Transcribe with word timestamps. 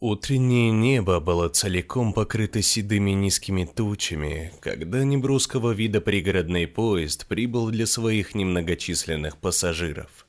Утреннее 0.00 0.72
небо 0.72 1.20
было 1.20 1.48
целиком 1.48 2.12
покрыто 2.12 2.60
седыми 2.60 3.12
низкими 3.12 3.64
тучами, 3.64 4.52
когда 4.60 5.02
небрусского 5.04 5.70
вида 5.70 6.02
пригородный 6.02 6.66
поезд 6.66 7.26
прибыл 7.26 7.70
для 7.70 7.86
своих 7.86 8.34
немногочисленных 8.34 9.38
пассажиров. 9.38 10.26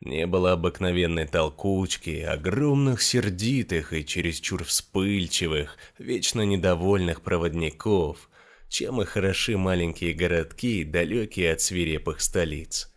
Не 0.00 0.26
было 0.26 0.52
обыкновенной 0.52 1.26
толкучки, 1.26 2.20
огромных 2.20 3.00
сердитых 3.00 3.94
и 3.94 4.04
чересчур 4.04 4.62
вспыльчивых, 4.62 5.78
вечно 5.98 6.42
недовольных 6.42 7.22
проводников, 7.22 8.28
чем 8.68 9.00
и 9.00 9.06
хороши 9.06 9.56
маленькие 9.56 10.12
городки, 10.12 10.84
далекие 10.84 11.54
от 11.54 11.62
свирепых 11.62 12.20
столиц. 12.20 12.92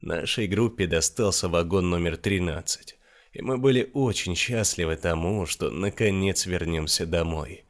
Нашей 0.00 0.46
группе 0.46 0.86
достался 0.86 1.48
вагон 1.48 1.90
номер 1.90 2.16
13 2.16 2.99
и 3.32 3.42
мы 3.42 3.58
были 3.58 3.90
очень 3.94 4.34
счастливы 4.34 4.96
тому, 4.96 5.46
что 5.46 5.70
наконец 5.70 6.46
вернемся 6.46 7.06
домой. 7.06 7.64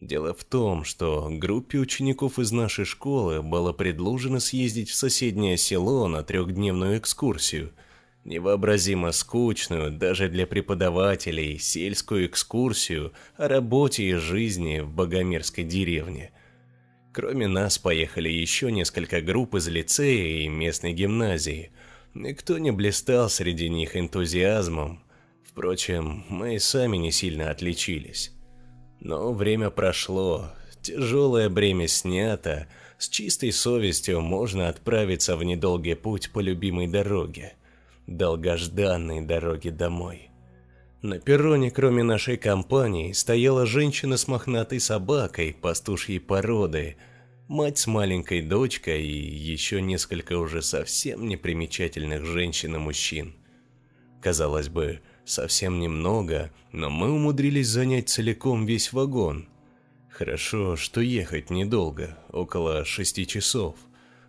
Дело 0.00 0.34
в 0.34 0.44
том, 0.44 0.84
что 0.84 1.28
группе 1.30 1.78
учеников 1.78 2.38
из 2.38 2.52
нашей 2.52 2.84
школы 2.84 3.42
было 3.42 3.72
предложено 3.72 4.40
съездить 4.40 4.90
в 4.90 4.94
соседнее 4.94 5.56
село 5.56 6.06
на 6.06 6.22
трехдневную 6.22 6.98
экскурсию, 6.98 7.72
невообразимо 8.24 9.12
скучную 9.12 9.90
даже 9.90 10.28
для 10.28 10.46
преподавателей 10.46 11.58
сельскую 11.58 12.26
экскурсию 12.26 13.12
о 13.36 13.48
работе 13.48 14.04
и 14.04 14.14
жизни 14.14 14.80
в 14.80 14.90
богомерзкой 14.90 15.64
деревне. 15.64 16.32
Кроме 17.12 17.46
нас 17.48 17.78
поехали 17.78 18.28
еще 18.28 18.70
несколько 18.70 19.22
групп 19.22 19.54
из 19.54 19.66
лицея 19.68 20.42
и 20.44 20.48
местной 20.48 20.92
гимназии– 20.92 21.70
Никто 22.18 22.56
не 22.56 22.70
блистал 22.70 23.28
среди 23.28 23.68
них 23.68 23.94
энтузиазмом. 23.94 25.00
Впрочем, 25.44 26.24
мы 26.30 26.54
и 26.54 26.58
сами 26.58 26.96
не 26.96 27.12
сильно 27.12 27.50
отличились. 27.50 28.32
Но 29.00 29.34
время 29.34 29.68
прошло, 29.68 30.48
тяжелое 30.80 31.50
бремя 31.50 31.86
снято, 31.88 32.68
с 32.96 33.10
чистой 33.10 33.52
совестью 33.52 34.22
можно 34.22 34.70
отправиться 34.70 35.36
в 35.36 35.44
недолгий 35.44 35.94
путь 35.94 36.32
по 36.32 36.40
любимой 36.40 36.86
дороге, 36.86 37.52
долгожданной 38.06 39.20
дороге 39.20 39.70
домой. 39.70 40.30
На 41.02 41.18
перроне, 41.18 41.70
кроме 41.70 42.02
нашей 42.02 42.38
компании, 42.38 43.12
стояла 43.12 43.66
женщина 43.66 44.16
с 44.16 44.26
мохнатой 44.26 44.80
собакой 44.80 45.54
пастушьей 45.60 46.18
породы– 46.18 46.96
мать 47.48 47.78
с 47.78 47.86
маленькой 47.86 48.42
дочкой 48.42 49.04
и 49.04 49.34
еще 49.34 49.80
несколько 49.80 50.38
уже 50.38 50.62
совсем 50.62 51.28
непримечательных 51.28 52.24
женщин 52.24 52.76
и 52.76 52.78
мужчин. 52.78 53.34
Казалось 54.20 54.68
бы, 54.68 55.00
совсем 55.24 55.78
немного, 55.78 56.50
но 56.72 56.90
мы 56.90 57.10
умудрились 57.10 57.68
занять 57.68 58.08
целиком 58.08 58.66
весь 58.66 58.92
вагон. 58.92 59.48
Хорошо, 60.10 60.76
что 60.76 61.00
ехать 61.00 61.50
недолго, 61.50 62.18
около 62.32 62.84
шести 62.84 63.26
часов. 63.26 63.76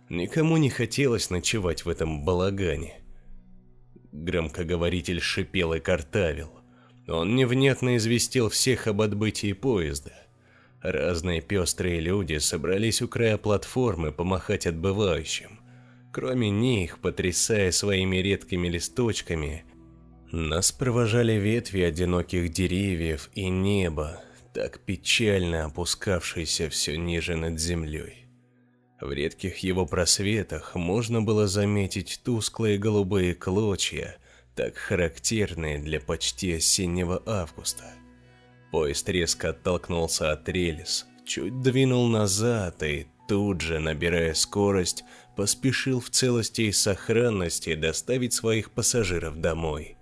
Никому 0.08 0.56
не 0.56 0.70
хотелось 0.70 1.30
ночевать 1.30 1.84
в 1.84 1.88
этом 1.88 2.24
балагане. 2.24 3.00
Громкоговоритель 4.12 5.20
шипел 5.20 5.74
и 5.74 5.80
картавил. 5.80 6.52
Он 7.08 7.34
невнятно 7.34 7.96
известил 7.96 8.48
всех 8.48 8.86
об 8.86 9.00
отбытии 9.00 9.54
поезда– 9.54 10.12
Разные 10.82 11.40
пестрые 11.40 12.00
люди 12.00 12.38
собрались 12.38 13.02
у 13.02 13.08
края 13.08 13.36
платформы 13.36 14.12
помахать 14.12 14.66
отбывающим. 14.66 15.60
Кроме 16.12 16.50
них, 16.50 17.00
потрясая 17.00 17.72
своими 17.72 18.18
редкими 18.18 18.68
листочками, 18.68 19.64
нас 20.30 20.70
провожали 20.72 21.32
ветви 21.32 21.80
одиноких 21.80 22.50
деревьев 22.50 23.28
и 23.34 23.48
небо, 23.48 24.20
так 24.54 24.80
печально 24.80 25.64
опускавшееся 25.64 26.68
все 26.68 26.96
ниже 26.96 27.34
над 27.36 27.58
землей. 27.58 28.26
В 29.00 29.12
редких 29.12 29.58
его 29.58 29.86
просветах 29.86 30.74
можно 30.74 31.22
было 31.22 31.46
заметить 31.46 32.20
тусклые 32.24 32.78
голубые 32.78 33.34
клочья, 33.34 34.16
так 34.54 34.76
характерные 34.76 35.78
для 35.78 36.00
почти 36.00 36.54
осеннего 36.54 37.22
августа. 37.26 37.84
Поезд 38.70 39.08
резко 39.08 39.50
оттолкнулся 39.50 40.32
от 40.32 40.48
рельс, 40.48 41.06
чуть 41.24 41.60
двинул 41.62 42.06
назад 42.08 42.82
и 42.82 43.06
тут 43.28 43.60
же, 43.60 43.78
набирая 43.78 44.34
скорость, 44.34 45.04
поспешил 45.36 46.00
в 46.00 46.10
целости 46.10 46.62
и 46.62 46.72
сохранности 46.72 47.74
доставить 47.74 48.32
своих 48.32 48.70
пассажиров 48.72 49.40
домой. 49.40 49.96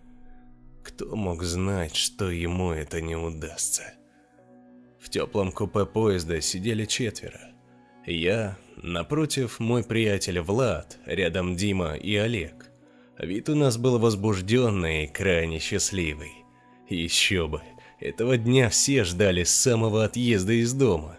Кто 0.82 1.14
мог 1.14 1.42
знать, 1.42 1.96
что 1.96 2.30
ему 2.30 2.72
это 2.72 3.00
не 3.00 3.16
удастся? 3.16 3.94
В 5.00 5.10
теплом 5.10 5.52
купе 5.52 5.84
поезда 5.84 6.40
сидели 6.40 6.84
четверо. 6.84 7.52
Я, 8.06 8.56
напротив 8.76 9.58
мой 9.60 9.84
приятель 9.84 10.40
Влад, 10.40 10.98
рядом 11.06 11.56
Дима 11.56 11.94
и 11.94 12.14
Олег. 12.16 12.70
Вид 13.18 13.48
у 13.48 13.54
нас 13.54 13.78
был 13.78 13.98
возбужденный 13.98 15.04
и 15.04 15.08
крайне 15.08 15.58
счастливый. 15.58 16.32
Еще 16.88 17.48
бы, 17.48 17.62
этого 18.00 18.36
дня 18.36 18.68
все 18.68 19.04
ждали 19.04 19.44
самого 19.44 20.04
отъезда 20.04 20.52
из 20.52 20.72
дома. 20.72 21.18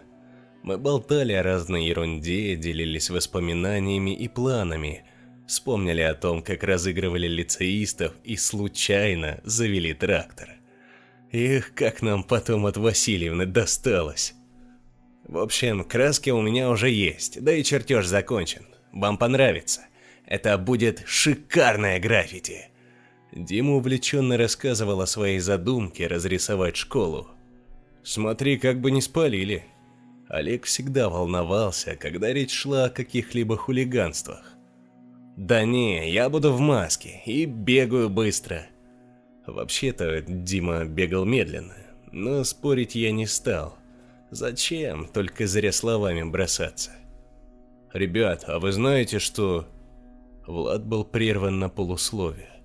Мы 0.62 0.78
болтали 0.78 1.32
о 1.32 1.42
разной 1.42 1.86
ерунде, 1.86 2.56
делились 2.56 3.10
воспоминаниями 3.10 4.14
и 4.14 4.28
планами, 4.28 5.04
вспомнили 5.46 6.02
о 6.02 6.14
том, 6.14 6.42
как 6.42 6.62
разыгрывали 6.62 7.26
лицеистов 7.26 8.14
и 8.24 8.36
случайно 8.36 9.40
завели 9.44 9.94
трактор. 9.94 10.50
Эх, 11.32 11.74
как 11.74 12.02
нам 12.02 12.22
потом 12.22 12.66
от 12.66 12.76
Васильевны 12.76 13.46
досталось. 13.46 14.34
В 15.24 15.38
общем, 15.38 15.84
краски 15.84 16.30
у 16.30 16.40
меня 16.40 16.70
уже 16.70 16.90
есть, 16.90 17.42
да 17.42 17.52
и 17.52 17.62
чертеж 17.62 18.06
закончен. 18.06 18.66
Вам 18.92 19.18
понравится. 19.18 19.82
Это 20.24 20.56
будет 20.58 21.02
шикарное 21.06 22.00
граффити. 22.00 22.70
Дима 23.32 23.74
увлеченно 23.74 24.36
рассказывал 24.36 25.00
о 25.00 25.06
своей 25.06 25.38
задумке 25.38 26.06
разрисовать 26.06 26.76
школу. 26.76 27.28
«Смотри, 28.02 28.58
как 28.58 28.80
бы 28.80 28.90
не 28.90 29.02
спалили». 29.02 29.64
Олег 30.28 30.64
всегда 30.64 31.08
волновался, 31.08 31.96
когда 31.96 32.32
речь 32.32 32.52
шла 32.52 32.84
о 32.84 32.90
каких-либо 32.90 33.56
хулиганствах. 33.56 34.54
«Да 35.36 35.64
не, 35.64 36.10
я 36.10 36.28
буду 36.28 36.52
в 36.52 36.60
маске 36.60 37.22
и 37.24 37.44
бегаю 37.44 38.10
быстро». 38.10 38.66
Вообще-то 39.46 40.20
Дима 40.20 40.84
бегал 40.84 41.24
медленно, 41.24 41.76
но 42.12 42.44
спорить 42.44 42.94
я 42.94 43.12
не 43.12 43.26
стал. 43.26 43.78
Зачем 44.30 45.06
только 45.06 45.46
зря 45.46 45.72
словами 45.72 46.22
бросаться? 46.22 46.92
«Ребят, 47.92 48.44
а 48.46 48.58
вы 48.58 48.72
знаете, 48.72 49.18
что...» 49.18 49.66
Влад 50.46 50.84
был 50.84 51.04
прерван 51.04 51.58
на 51.58 51.68
полусловие. 51.68 52.57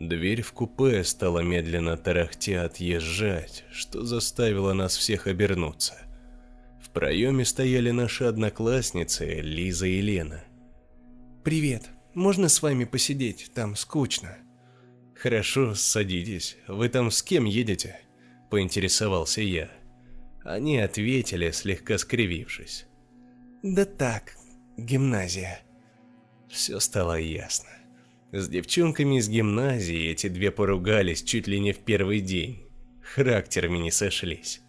Дверь 0.00 0.40
в 0.40 0.54
купе 0.54 1.04
стала 1.04 1.40
медленно 1.40 1.94
тарахтя 1.94 2.64
отъезжать, 2.64 3.64
что 3.70 4.02
заставило 4.02 4.72
нас 4.72 4.96
всех 4.96 5.26
обернуться. 5.26 5.94
В 6.82 6.88
проеме 6.88 7.44
стояли 7.44 7.90
наши 7.90 8.24
одноклассницы 8.24 9.26
Лиза 9.42 9.86
и 9.86 10.00
Лена. 10.00 10.42
«Привет, 11.44 11.90
можно 12.14 12.48
с 12.48 12.62
вами 12.62 12.84
посидеть? 12.84 13.50
Там 13.54 13.76
скучно». 13.76 14.38
«Хорошо, 15.14 15.74
садитесь. 15.74 16.56
Вы 16.66 16.88
там 16.88 17.10
с 17.10 17.22
кем 17.22 17.44
едете?»– 17.44 18.00
поинтересовался 18.50 19.42
я. 19.42 19.68
Они 20.42 20.78
ответили, 20.78 21.50
слегка 21.50 21.98
скривившись. 21.98 22.86
«Да 23.62 23.84
так, 23.84 24.32
гимназия». 24.78 25.60
Все 26.48 26.80
стало 26.80 27.20
ясно. 27.20 27.68
С 28.32 28.48
девчонками 28.48 29.18
из 29.18 29.28
гимназии 29.28 30.08
эти 30.08 30.28
две 30.28 30.52
поругались 30.52 31.24
чуть 31.24 31.48
ли 31.48 31.58
не 31.58 31.72
в 31.72 31.78
первый 31.78 32.20
день. 32.20 32.62
Характерами 33.02 33.78
не 33.78 33.90
сошлись. 33.90 34.60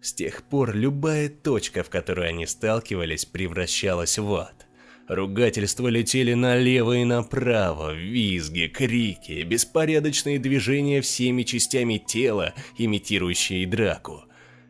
С 0.00 0.12
тех 0.12 0.42
пор 0.42 0.74
любая 0.74 1.28
точка, 1.28 1.84
в 1.84 1.90
которой 1.90 2.30
они 2.30 2.44
сталкивались, 2.44 3.24
превращалась 3.24 4.18
в 4.18 4.34
ад. 4.34 4.66
Ругательства 5.06 5.86
летели 5.86 6.34
налево 6.34 6.96
и 6.96 7.04
направо, 7.04 7.94
визги, 7.94 8.66
крики, 8.66 9.42
беспорядочные 9.42 10.40
движения 10.40 11.00
всеми 11.00 11.44
частями 11.44 11.98
тела, 11.98 12.52
имитирующие 12.78 13.64
драку. 13.66 14.24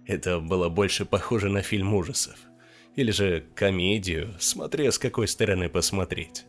Это 0.06 0.38
было 0.40 0.68
больше 0.68 1.06
похоже 1.06 1.48
на 1.48 1.62
фильм 1.62 1.94
ужасов. 1.94 2.36
Или 2.94 3.10
же 3.10 3.46
комедию, 3.54 4.34
смотря 4.38 4.92
с 4.92 4.98
какой 4.98 5.28
стороны 5.28 5.70
посмотреть. 5.70 6.44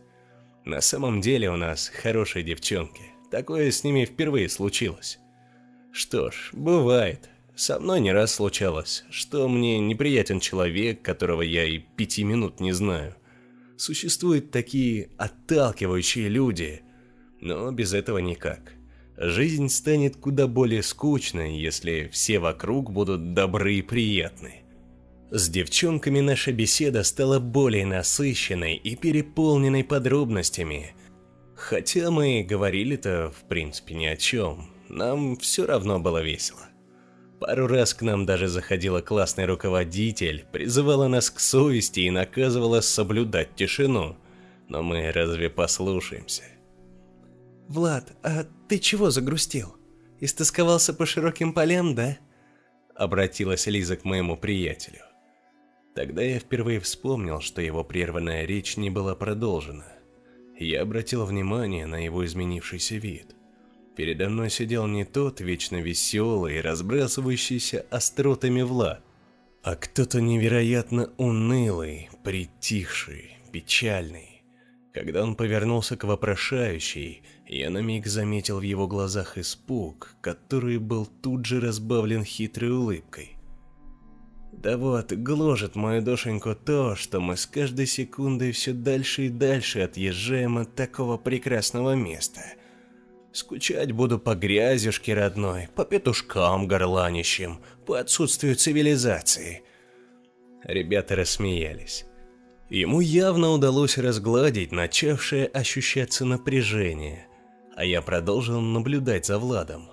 На 0.66 0.80
самом 0.80 1.20
деле 1.20 1.48
у 1.48 1.56
нас 1.56 1.88
хорошие 1.88 2.42
девчонки. 2.42 3.02
Такое 3.30 3.70
с 3.70 3.84
ними 3.84 4.04
впервые 4.04 4.48
случилось. 4.48 5.20
Что 5.92 6.32
ж, 6.32 6.50
бывает. 6.52 7.30
Со 7.54 7.78
мной 7.78 8.00
не 8.00 8.10
раз 8.10 8.34
случалось, 8.34 9.04
что 9.08 9.48
мне 9.48 9.78
неприятен 9.78 10.40
человек, 10.40 11.02
которого 11.02 11.42
я 11.42 11.64
и 11.64 11.78
пяти 11.78 12.24
минут 12.24 12.58
не 12.58 12.72
знаю. 12.72 13.14
Существуют 13.76 14.50
такие 14.50 15.10
отталкивающие 15.16 16.28
люди, 16.28 16.82
но 17.40 17.70
без 17.70 17.94
этого 17.94 18.18
никак. 18.18 18.72
Жизнь 19.16 19.68
станет 19.68 20.16
куда 20.16 20.48
более 20.48 20.82
скучной, 20.82 21.56
если 21.56 22.10
все 22.12 22.40
вокруг 22.40 22.90
будут 22.90 23.34
добры 23.34 23.76
и 23.76 23.82
приятны. 23.82 24.65
С 25.30 25.48
девчонками 25.48 26.20
наша 26.20 26.52
беседа 26.52 27.02
стала 27.02 27.40
более 27.40 27.84
насыщенной 27.84 28.76
и 28.76 28.94
переполненной 28.94 29.82
подробностями. 29.82 30.94
Хотя 31.56 32.10
мы 32.12 32.44
говорили-то, 32.48 33.32
в 33.36 33.48
принципе, 33.48 33.94
ни 33.94 34.06
о 34.06 34.16
чем. 34.16 34.70
Нам 34.88 35.36
все 35.36 35.66
равно 35.66 35.98
было 35.98 36.22
весело. 36.22 36.60
Пару 37.40 37.66
раз 37.66 37.92
к 37.92 38.02
нам 38.02 38.24
даже 38.24 38.46
заходила 38.46 39.00
классный 39.00 39.46
руководитель, 39.46 40.46
призывала 40.52 41.08
нас 41.08 41.28
к 41.28 41.40
совести 41.40 42.00
и 42.00 42.10
наказывала 42.10 42.80
соблюдать 42.80 43.56
тишину. 43.56 44.16
Но 44.68 44.82
мы 44.82 45.10
разве 45.10 45.50
послушаемся? 45.50 46.44
«Влад, 47.68 48.12
а 48.22 48.46
ты 48.68 48.78
чего 48.78 49.10
загрустил? 49.10 49.76
Истосковался 50.20 50.94
по 50.94 51.04
широким 51.04 51.52
полям, 51.52 51.96
да?» 51.96 52.16
Обратилась 52.94 53.66
Лиза 53.66 53.96
к 53.96 54.04
моему 54.04 54.36
приятелю. 54.36 55.00
Тогда 55.96 56.22
я 56.22 56.38
впервые 56.38 56.78
вспомнил, 56.78 57.40
что 57.40 57.62
его 57.62 57.82
прерванная 57.82 58.44
речь 58.44 58.76
не 58.76 58.90
была 58.90 59.14
продолжена. 59.14 59.86
Я 60.58 60.82
обратил 60.82 61.24
внимание 61.24 61.86
на 61.86 61.96
его 61.96 62.22
изменившийся 62.26 62.96
вид. 62.96 63.34
Передо 63.96 64.28
мной 64.28 64.50
сидел 64.50 64.86
не 64.86 65.06
тот 65.06 65.40
вечно 65.40 65.76
веселый 65.76 66.58
и 66.58 66.60
разбрасывающийся 66.60 67.86
остротами 67.88 68.60
Влад, 68.60 69.02
а 69.62 69.74
кто-то 69.74 70.20
невероятно 70.20 71.10
унылый, 71.16 72.10
притихший, 72.22 73.38
печальный. 73.50 74.42
Когда 74.92 75.22
он 75.22 75.34
повернулся 75.34 75.96
к 75.96 76.04
вопрошающей, 76.04 77.22
я 77.46 77.70
на 77.70 77.78
миг 77.78 78.06
заметил 78.06 78.58
в 78.58 78.62
его 78.62 78.86
глазах 78.86 79.38
испуг, 79.38 80.14
который 80.20 80.76
был 80.76 81.06
тут 81.06 81.46
же 81.46 81.58
разбавлен 81.58 82.22
хитрой 82.22 82.70
улыбкой. 82.70 83.35
Да 84.56 84.76
вот, 84.76 85.12
гложет 85.12 85.76
мою 85.76 86.02
душеньку 86.02 86.54
то, 86.54 86.96
что 86.96 87.20
мы 87.20 87.36
с 87.36 87.46
каждой 87.46 87.86
секундой 87.86 88.52
все 88.52 88.72
дальше 88.72 89.26
и 89.26 89.28
дальше 89.28 89.80
отъезжаем 89.80 90.58
от 90.58 90.74
такого 90.74 91.16
прекрасного 91.18 91.94
места. 91.94 92.40
Скучать 93.32 93.92
буду 93.92 94.18
по 94.18 94.34
грязюшке 94.34 95.14
родной, 95.14 95.68
по 95.74 95.84
петушкам 95.84 96.66
горланищем, 96.66 97.60
по 97.84 97.94
отсутствию 97.94 98.56
цивилизации. 98.56 99.62
Ребята 100.64 101.16
рассмеялись. 101.16 102.06
Ему 102.70 103.00
явно 103.00 103.50
удалось 103.50 103.98
разгладить 103.98 104.72
начавшее 104.72 105.46
ощущаться 105.46 106.24
напряжение– 106.24 107.26
а 107.76 107.84
я 107.84 108.00
продолжил 108.00 108.60
наблюдать 108.62 109.26
за 109.26 109.38
Владом. 109.38 109.90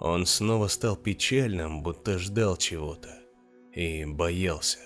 Он 0.00 0.24
снова 0.24 0.66
стал 0.68 0.96
печальным, 0.96 1.82
будто 1.82 2.18
ждал 2.18 2.56
чего-то. 2.56 3.10
И 3.78 4.04
боялся. 4.04 4.80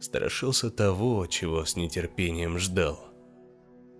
Страшился 0.00 0.68
того, 0.72 1.26
чего 1.26 1.64
с 1.64 1.76
нетерпением 1.76 2.58
ждал. 2.58 2.98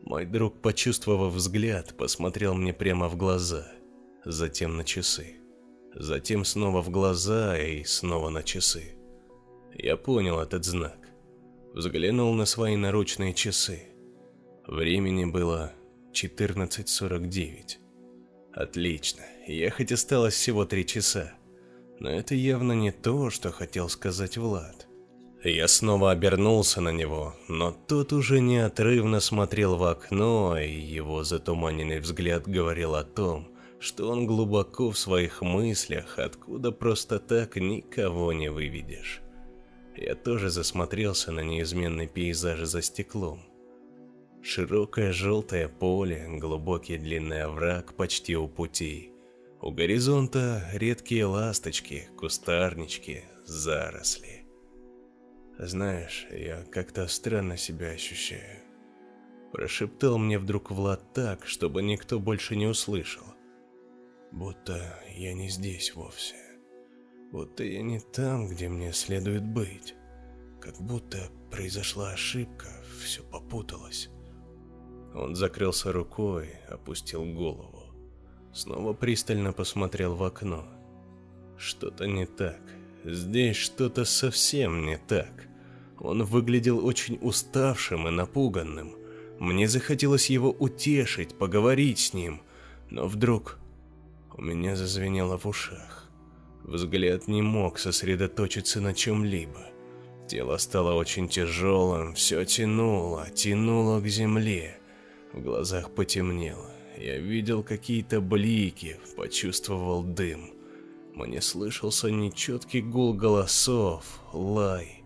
Мой 0.03 0.27
друг, 0.27 0.61
почувствовав 0.61 1.33
взгляд, 1.33 1.97
посмотрел 1.97 2.55
мне 2.55 2.73
прямо 2.73 3.09
в 3.09 3.17
глаза, 3.17 3.71
затем 4.25 4.77
на 4.77 4.83
часы. 4.83 5.37
Затем 5.95 6.45
снова 6.45 6.83
в 6.83 6.91
глаза 6.91 7.57
и 7.57 7.85
снова 7.85 8.29
на 8.29 8.43
часы. 8.43 8.97
Я 9.73 9.97
понял 9.97 10.41
этот 10.41 10.65
знак. 10.65 10.99
Взглянул 11.73 12.35
на 12.35 12.47
свои 12.47 12.75
наручные 12.75 13.33
часы. 13.33 13.91
Времени 14.67 15.25
было 15.25 15.73
14.49. 16.13 17.77
Отлично, 18.53 19.23
ехать 19.47 19.93
осталось 19.93 20.35
всего 20.35 20.65
три 20.65 20.85
часа. 20.85 21.33
Но 21.99 22.11
это 22.11 22.35
явно 22.35 22.73
не 22.73 22.93
то, 22.93 23.31
что 23.31 23.51
хотел 23.53 23.89
сказать 23.89 24.37
Влад. 24.37 24.87
Я 25.43 25.69
снова 25.69 26.11
обернулся 26.11 26.81
на 26.81 26.91
него, 26.91 27.35
но 27.49 27.71
тот 27.71 28.13
уже 28.13 28.41
неотрывно 28.41 29.21
смотрел 29.21 29.77
в 29.77 29.85
окно, 29.85 30.59
и 30.59 30.71
его 30.71 31.23
затуманенный 31.23 32.01
взгляд 32.01 32.49
говорил 32.49 32.95
о 32.95 33.05
том, 33.05 33.49
что 33.79 34.11
он 34.11 34.27
глубоко 34.27 34.91
в 34.91 34.99
своих 34.99 35.43
мыслях, 35.43 36.19
откуда 36.19 36.73
просто 36.73 37.19
так 37.19 37.57
никого 37.57 38.33
не 38.33 38.51
выведешь. 38.51 39.21
Я 39.97 40.15
тоже 40.15 40.51
засмотрелся 40.51 41.33
на 41.33 41.41
неизменный 41.41 42.07
пейзаж 42.07 42.61
за 42.61 42.83
стеклом. 42.83 43.41
Широкое 44.43 45.13
желтое 45.13 45.69
поле, 45.69 46.27
глубокий 46.29 46.99
длинный 46.99 47.43
овраг 47.43 47.95
почти 47.95 48.37
у 48.37 48.49
путей. 48.49 49.13
У 49.63 49.71
горизонта 49.71 50.69
редкие 50.75 51.25
ласточки, 51.25 52.09
кустарнички, 52.19 53.25
заросли. 53.47 54.45
Знаешь, 55.59 56.27
я 56.31 56.63
как-то 56.65 57.09
странно 57.09 57.57
себя 57.57 57.89
ощущаю. 57.89 58.61
Прошептал 59.53 60.19
мне 60.19 60.39
вдруг 60.39 60.71
Влад 60.71 61.15
так, 61.15 61.47
чтобы 61.47 61.83
никто 61.83 62.21
больше 62.21 62.55
не 62.55 62.67
услышал. 62.67 63.25
Будто 64.31 65.03
я 65.17 65.33
не 65.33 65.49
здесь 65.49 65.95
вовсе. 65.95 66.37
Будто 67.33 67.65
я 67.65 67.81
не 67.81 68.01
там, 68.01 68.49
где 68.49 68.69
мне 68.69 68.93
следует 68.93 69.43
быть. 69.47 69.95
Как 70.61 70.79
будто 70.79 71.31
произошла 71.51 72.11
ошибка, 72.11 72.69
все 73.03 73.23
попуталось. 73.23 74.11
Он 75.15 75.35
закрылся 75.35 75.93
рукой, 75.93 76.51
опустил 76.69 77.25
голову. 77.25 77.76
Снова 78.57 78.95
пристально 78.95 79.53
посмотрел 79.53 80.15
в 80.15 80.25
окно. 80.25 80.65
Что-то 81.59 82.07
не 82.07 82.25
так. 82.25 82.59
Здесь 83.05 83.57
что-то 83.57 84.07
совсем 84.07 84.87
не 84.87 84.97
так. 84.97 85.47
Он 86.01 86.23
выглядел 86.25 86.83
очень 86.87 87.19
уставшим 87.21 88.09
и 88.09 88.11
напуганным. 88.11 88.95
Мне 89.39 89.69
захотелось 89.69 90.31
его 90.31 90.51
утешить, 90.51 91.37
поговорить 91.37 91.99
с 91.99 92.15
ним. 92.15 92.41
Но 92.89 93.07
вдруг 93.07 93.59
у 94.33 94.41
меня 94.41 94.75
зазвенело 94.75 95.37
в 95.37 95.45
ушах. 95.45 96.09
Взгляд 96.65 97.29
не 97.29 97.43
мог 97.43 97.79
сосредоточиться 97.79 98.81
на 98.81 98.95
чем-либо. 98.95 99.67
Тело 100.29 100.57
стало 100.57 100.95
очень 100.95 101.29
тяжелым, 101.29 102.15
все 102.15 102.47
тянуло, 102.47 103.29
тянуло 103.29 104.01
к 104.01 104.07
земле. 104.07 104.79
В 105.35 105.43
глазах 105.43 105.91
потемнело. 105.91 106.76
Я 106.97 107.19
видел 107.19 107.63
какие-то 107.63 108.23
блики, 108.23 108.99
почувствовал 109.17 110.03
дым. 110.03 110.55
Мне 111.15 111.43
слышался 111.43 112.11
нечеткий 112.11 112.81
гул 112.81 113.13
голосов, 113.13 114.21
лай. 114.33 115.03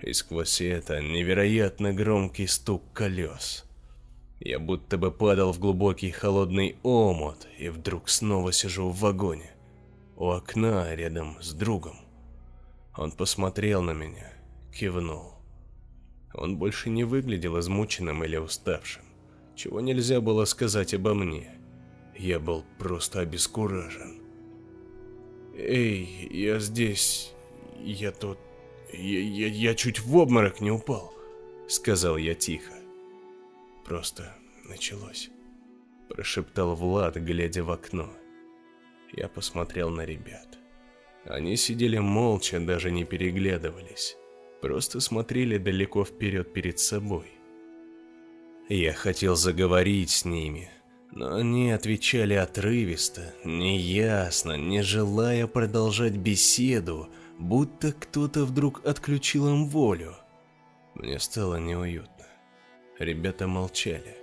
И 0.00 0.12
сквозь 0.12 0.60
это 0.60 1.00
невероятно 1.00 1.92
громкий 1.92 2.46
стук 2.46 2.82
колес. 2.92 3.64
Я 4.38 4.60
будто 4.60 4.96
бы 4.96 5.10
падал 5.10 5.52
в 5.52 5.58
глубокий 5.58 6.12
холодный 6.12 6.76
омут, 6.84 7.48
и 7.58 7.68
вдруг 7.68 8.08
снова 8.08 8.52
сижу 8.52 8.88
в 8.88 9.00
вагоне. 9.00 9.50
У 10.16 10.28
окна 10.28 10.94
рядом 10.94 11.36
с 11.42 11.52
другом. 11.52 11.96
Он 12.96 13.10
посмотрел 13.10 13.82
на 13.82 13.92
меня, 13.92 14.32
кивнул. 14.72 15.34
Он 16.32 16.56
больше 16.58 16.90
не 16.90 17.02
выглядел 17.02 17.58
измученным 17.58 18.22
или 18.22 18.36
уставшим 18.36 19.07
чего 19.58 19.80
нельзя 19.80 20.20
было 20.20 20.44
сказать 20.44 20.94
обо 20.94 21.14
мне. 21.14 21.50
Я 22.16 22.38
был 22.38 22.64
просто 22.78 23.20
обескуражен. 23.20 24.22
«Эй, 25.56 26.28
я 26.30 26.60
здесь... 26.60 27.32
я 27.80 28.12
тут... 28.12 28.38
я, 28.92 29.20
я, 29.20 29.48
я 29.48 29.74
чуть 29.74 30.00
в 30.00 30.16
обморок 30.16 30.60
не 30.60 30.70
упал»,— 30.70 31.12
сказал 31.68 32.16
я 32.16 32.34
тихо. 32.34 32.72
«Просто 33.84 34.32
началось»,— 34.64 35.30
прошептал 36.08 36.76
Влад, 36.76 37.16
глядя 37.16 37.64
в 37.64 37.72
окно. 37.72 38.12
Я 39.12 39.28
посмотрел 39.28 39.90
на 39.90 40.04
ребят. 40.04 40.58
Они 41.24 41.56
сидели 41.56 41.98
молча, 41.98 42.60
даже 42.60 42.92
не 42.92 43.04
переглядывались. 43.04 44.16
Просто 44.62 45.00
смотрели 45.00 45.58
далеко 45.58 46.04
вперед 46.04 46.52
перед 46.52 46.78
собой. 46.78 47.37
Я 48.68 48.92
хотел 48.92 49.34
заговорить 49.34 50.10
с 50.10 50.26
ними, 50.26 50.70
но 51.10 51.36
они 51.36 51.70
отвечали 51.70 52.34
отрывисто, 52.34 53.34
неясно, 53.42 54.58
не 54.58 54.82
желая 54.82 55.46
продолжать 55.46 56.18
беседу, 56.18 57.08
будто 57.38 57.92
кто-то 57.92 58.44
вдруг 58.44 58.84
отключил 58.86 59.48
им 59.48 59.68
волю. 59.68 60.16
Мне 60.94 61.18
стало 61.18 61.56
неуютно. 61.56 62.26
Ребята 62.98 63.46
молчали. 63.46 64.18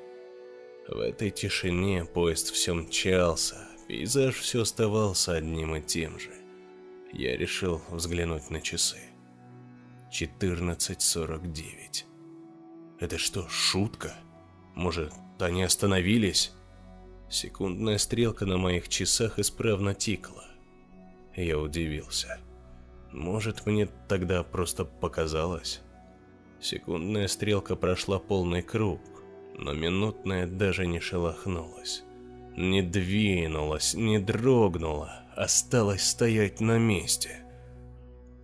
В 0.87 0.99
этой 0.99 1.31
тишине 1.31 2.05
поезд 2.05 2.51
все 2.51 2.75
мчался, 2.75 3.67
пейзаж 3.87 4.35
все 4.35 4.61
оставался 4.61 5.33
одним 5.33 5.75
и 5.75 5.81
тем 5.81 6.19
же. 6.19 6.29
Я 7.11 7.35
решил 7.35 7.81
взглянуть 7.89 8.51
на 8.51 8.61
часы. 8.61 8.99
14.49. 10.11 12.03
Это 12.99 13.17
что, 13.17 13.47
шутка? 13.49 14.13
Может, 14.75 15.13
они 15.39 15.63
остановились? 15.63 16.51
Секундная 17.29 17.97
стрелка 17.97 18.45
на 18.45 18.57
моих 18.57 18.89
часах 18.89 19.39
исправно 19.39 19.95
тикла. 19.95 20.43
Я 21.35 21.57
удивился. 21.57 22.39
Может, 23.11 23.65
мне 23.65 23.87
тогда 24.07 24.43
просто 24.43 24.85
показалось? 24.85 25.81
Секундная 26.59 27.27
стрелка 27.27 27.75
прошла 27.75 28.19
полный 28.19 28.61
круг, 28.61 29.01
но 29.57 29.73
минутная 29.73 30.45
даже 30.45 30.85
не 30.85 30.99
шелохнулась. 30.99 32.03
Не 32.57 32.81
двинулась, 32.81 33.93
не 33.93 34.19
дрогнула, 34.19 35.23
осталась 35.35 36.03
стоять 36.03 36.59
на 36.61 36.77
месте. 36.77 37.45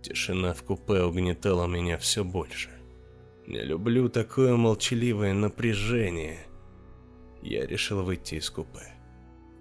Тишина 0.02 0.54
в 0.54 0.62
купе 0.62 1.02
угнетала 1.02 1.66
меня 1.66 1.98
все 1.98 2.24
больше. 2.24 2.70
Не 3.52 3.60
люблю 3.60 4.08
такое 4.08 4.56
молчаливое 4.56 5.34
напряжение. 5.34 6.38
Я 7.42 7.66
решил 7.66 8.02
выйти 8.02 8.36
из 8.36 8.48
купе. 8.48 8.94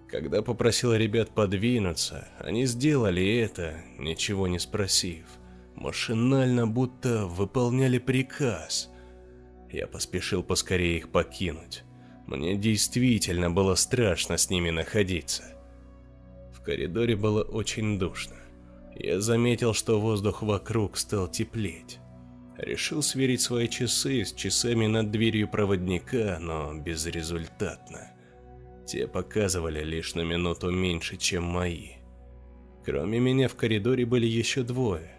Когда 0.07 0.41
попросил 0.41 0.93
ребят 0.93 1.31
подвинуться, 1.31 2.29
они 2.39 2.65
сделали 2.67 3.39
это, 3.39 3.83
ничего 3.97 4.47
не 4.47 4.59
спросив. 4.59 5.25
Машинально, 5.75 6.67
будто 6.67 7.25
выполняли 7.25 7.97
приказ. 7.97 8.89
Я 9.69 9.87
поспешил 9.87 10.41
поскорее 10.41 10.95
их 10.95 11.09
покинуть. 11.09 11.83
Мне 12.27 12.55
действительно 12.55 13.51
было 13.51 13.75
страшно 13.75 14.37
с 14.37 14.49
ними 14.49 14.69
находиться. 14.69 15.43
В 16.53 16.61
коридоре 16.61 17.17
было 17.17 17.41
очень 17.41 17.99
душно. 17.99 18.37
Я 18.95 19.19
заметил, 19.19 19.73
что 19.73 19.99
воздух 19.99 20.43
вокруг 20.43 20.95
стал 20.95 21.27
теплеть. 21.27 22.00
Решил 22.61 23.01
сверить 23.01 23.41
свои 23.41 23.67
часы 23.67 24.23
с 24.23 24.33
часами 24.33 24.85
над 24.85 25.09
дверью 25.09 25.49
проводника, 25.49 26.37
но 26.39 26.71
безрезультатно. 26.75 28.11
Те 28.85 29.07
показывали 29.07 29.83
лишь 29.83 30.13
на 30.13 30.21
минуту 30.21 30.69
меньше, 30.69 31.17
чем 31.17 31.43
мои. 31.43 31.93
Кроме 32.85 33.19
меня 33.19 33.47
в 33.47 33.55
коридоре 33.55 34.05
были 34.05 34.27
еще 34.27 34.61
двое. 34.61 35.11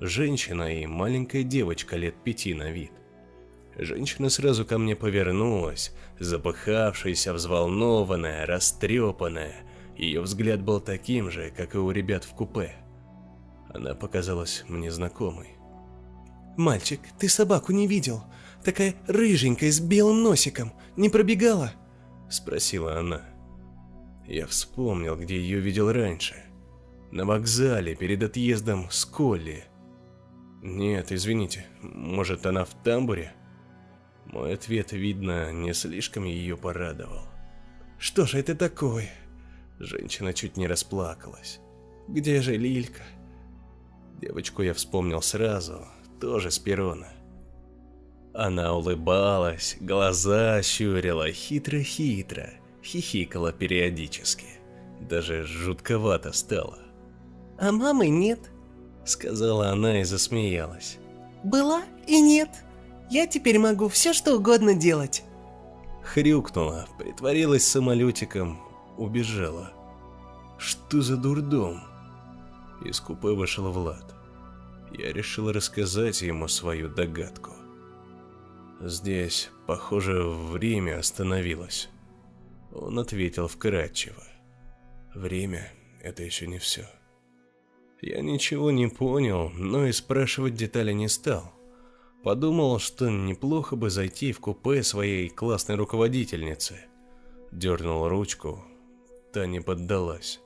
Женщина 0.00 0.76
и 0.76 0.86
маленькая 0.86 1.44
девочка 1.44 1.96
лет 1.96 2.16
пяти 2.24 2.52
на 2.52 2.72
вид. 2.72 2.90
Женщина 3.76 4.28
сразу 4.28 4.66
ко 4.66 4.76
мне 4.76 4.96
повернулась, 4.96 5.94
запыхавшаяся, 6.18 7.32
взволнованная, 7.32 8.44
растрепанная. 8.44 9.54
Ее 9.96 10.20
взгляд 10.20 10.62
был 10.62 10.80
таким 10.80 11.30
же, 11.30 11.52
как 11.56 11.76
и 11.76 11.78
у 11.78 11.92
ребят 11.92 12.24
в 12.24 12.34
купе. 12.34 12.74
Она 13.72 13.94
показалась 13.94 14.64
мне 14.66 14.90
знакомой. 14.90 15.57
«Мальчик, 16.58 17.00
ты 17.20 17.28
собаку 17.28 17.70
не 17.70 17.86
видел? 17.86 18.24
Такая 18.64 18.96
рыженькая, 19.06 19.70
с 19.70 19.78
белым 19.78 20.24
носиком. 20.24 20.72
Не 20.96 21.08
пробегала?» 21.08 21.72
Спросила 22.28 22.98
она. 22.98 23.22
Я 24.26 24.44
вспомнил, 24.48 25.16
где 25.16 25.38
ее 25.38 25.60
видел 25.60 25.92
раньше. 25.92 26.34
На 27.12 27.24
вокзале, 27.24 27.94
перед 27.94 28.24
отъездом 28.24 28.90
с 28.90 29.04
Колли. 29.04 29.66
Нет, 30.60 31.12
извините, 31.12 31.64
может 31.80 32.44
она 32.44 32.64
в 32.64 32.74
тамбуре? 32.82 33.32
Мой 34.26 34.54
ответ, 34.54 34.90
видно, 34.90 35.52
не 35.52 35.72
слишком 35.72 36.24
ее 36.24 36.56
порадовал. 36.56 37.22
«Что 37.98 38.26
же 38.26 38.38
это 38.38 38.56
такое?» 38.56 39.10
Женщина 39.78 40.34
чуть 40.34 40.56
не 40.56 40.66
расплакалась. 40.66 41.60
«Где 42.08 42.42
же 42.42 42.56
Лилька?» 42.56 43.04
Девочку 44.20 44.62
я 44.62 44.74
вспомнил 44.74 45.22
сразу, 45.22 45.86
тоже 46.20 46.50
с 46.50 46.58
перона. 46.58 47.08
Она 48.34 48.74
улыбалась, 48.74 49.76
глаза 49.80 50.62
щурила 50.62 51.30
хитро-хитро, 51.32 52.50
хихикала 52.82 53.52
периодически. 53.52 54.46
Даже 55.00 55.44
жутковато 55.44 56.32
стало. 56.32 56.78
«А 57.58 57.72
мамы 57.72 58.08
нет»,— 58.08 58.50
сказала 59.04 59.70
она 59.70 60.00
и 60.00 60.04
засмеялась. 60.04 60.98
«Была 61.42 61.82
и 62.06 62.20
нет. 62.20 62.50
Я 63.10 63.26
теперь 63.26 63.58
могу 63.58 63.88
все 63.88 64.12
что 64.12 64.36
угодно 64.36 64.74
делать». 64.74 65.24
Хрюкнула, 66.02 66.86
притворилась 66.98 67.66
самолетиком, 67.66 68.60
убежала. 68.96 69.72
Что 70.58 71.00
за 71.00 71.16
дурдом? 71.16 71.80
Из 72.84 72.98
купе 73.00 73.28
вышел 73.28 73.70
Влад. 73.70 74.14
Я 74.92 75.12
решил 75.12 75.52
рассказать 75.52 76.22
ему 76.22 76.48
свою 76.48 76.88
догадку. 76.88 77.52
Здесь, 78.80 79.50
похоже, 79.66 80.22
время 80.22 80.98
остановилось. 80.98 81.88
Он 82.72 82.98
ответил 82.98 83.48
вкратчиво. 83.48 84.22
Время– 85.14 85.72
это 86.02 86.22
еще 86.22 86.46
не 86.46 86.58
все. 86.58 86.88
Я 88.00 88.20
ничего 88.20 88.70
не 88.70 88.86
понял, 88.86 89.50
но 89.50 89.86
и 89.86 89.92
спрашивать 89.92 90.54
детали 90.54 90.92
не 90.92 91.08
стал. 91.08 91.52
Подумал, 92.22 92.78
что 92.78 93.10
неплохо 93.10 93.74
бы 93.74 93.90
зайти 93.90 94.32
в 94.32 94.40
купе 94.40 94.82
своей 94.82 95.28
классной 95.28 95.74
руководительницы. 95.74 96.80
Дернул 97.50 98.08
ручку, 98.08 98.64
та 99.32 99.46
не 99.46 99.60
поддалась. 99.60 100.40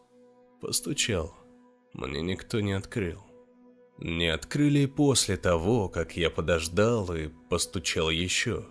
Постучал, 0.61 1.35
мне 1.93 2.23
никто 2.23 2.61
не 2.61 2.73
открыл. 2.73 3.21
Не 4.05 4.35
открыли 4.35 4.87
после 4.87 5.37
того, 5.37 5.89
как 5.89 6.17
я 6.17 6.29
подождал 6.29 7.15
и 7.15 7.29
постучал 7.49 8.11
еще. 8.11 8.67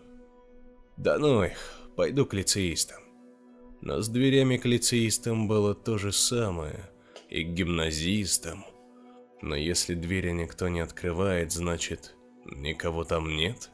Да 0.97 1.17
ну 1.17 1.45
их, 1.45 1.53
пойду 1.95 2.25
к 2.25 2.33
лицеистам. 2.33 3.01
Но 3.79 4.01
с 4.01 4.09
дверями 4.09 4.57
к 4.57 4.65
лицеистам 4.65 5.47
было 5.47 5.73
то 5.73 5.97
же 5.97 6.11
самое, 6.11 6.91
и 7.29 7.45
к 7.45 7.47
гимназистам. 7.47 8.65
Но 9.41 9.55
если 9.55 9.95
двери 9.95 10.31
никто 10.31 10.67
не 10.67 10.81
открывает, 10.81 11.53
значит, 11.53 12.13
никого 12.43 13.05
там 13.05 13.33
нет? 13.33 13.69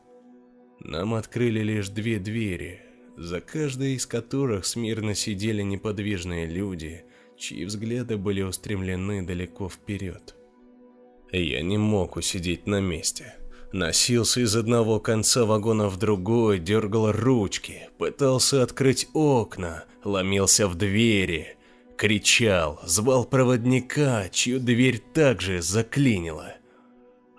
Нам 0.79 1.15
открыли 1.15 1.61
лишь 1.61 1.89
две 1.89 2.19
двери, 2.19 2.81
за 3.17 3.41
каждой 3.41 3.95
из 3.95 4.05
которых 4.05 4.63
смирно 4.67 5.15
сидели 5.15 5.63
неподвижные 5.63 6.45
люди, 6.45 7.03
чьи 7.35 7.65
взгляды 7.65 8.15
были 8.15 8.43
устремлены 8.43 9.25
далеко 9.25 9.67
вперед. 9.69 10.36
Я 11.31 11.61
не 11.61 11.77
мог 11.77 12.15
усидеть 12.15 12.67
на 12.67 12.79
месте. 12.79 13.35
Носился 13.73 14.41
из 14.41 14.55
одного 14.55 14.99
конца 14.99 15.45
вагона 15.45 15.89
в 15.89 15.97
другой, 15.97 16.59
дергал 16.59 17.11
ручки, 17.11 17.89
пытался 17.97 18.63
открыть 18.63 19.09
окна, 19.13 19.83
ломился 20.05 20.67
в 20.67 20.75
двери, 20.75 21.57
кричал, 21.97 22.79
звал 22.85 23.25
проводника, 23.25 24.29
чью 24.29 24.59
дверь 24.59 24.99
также 24.99 25.61
заклинило. 25.61 26.53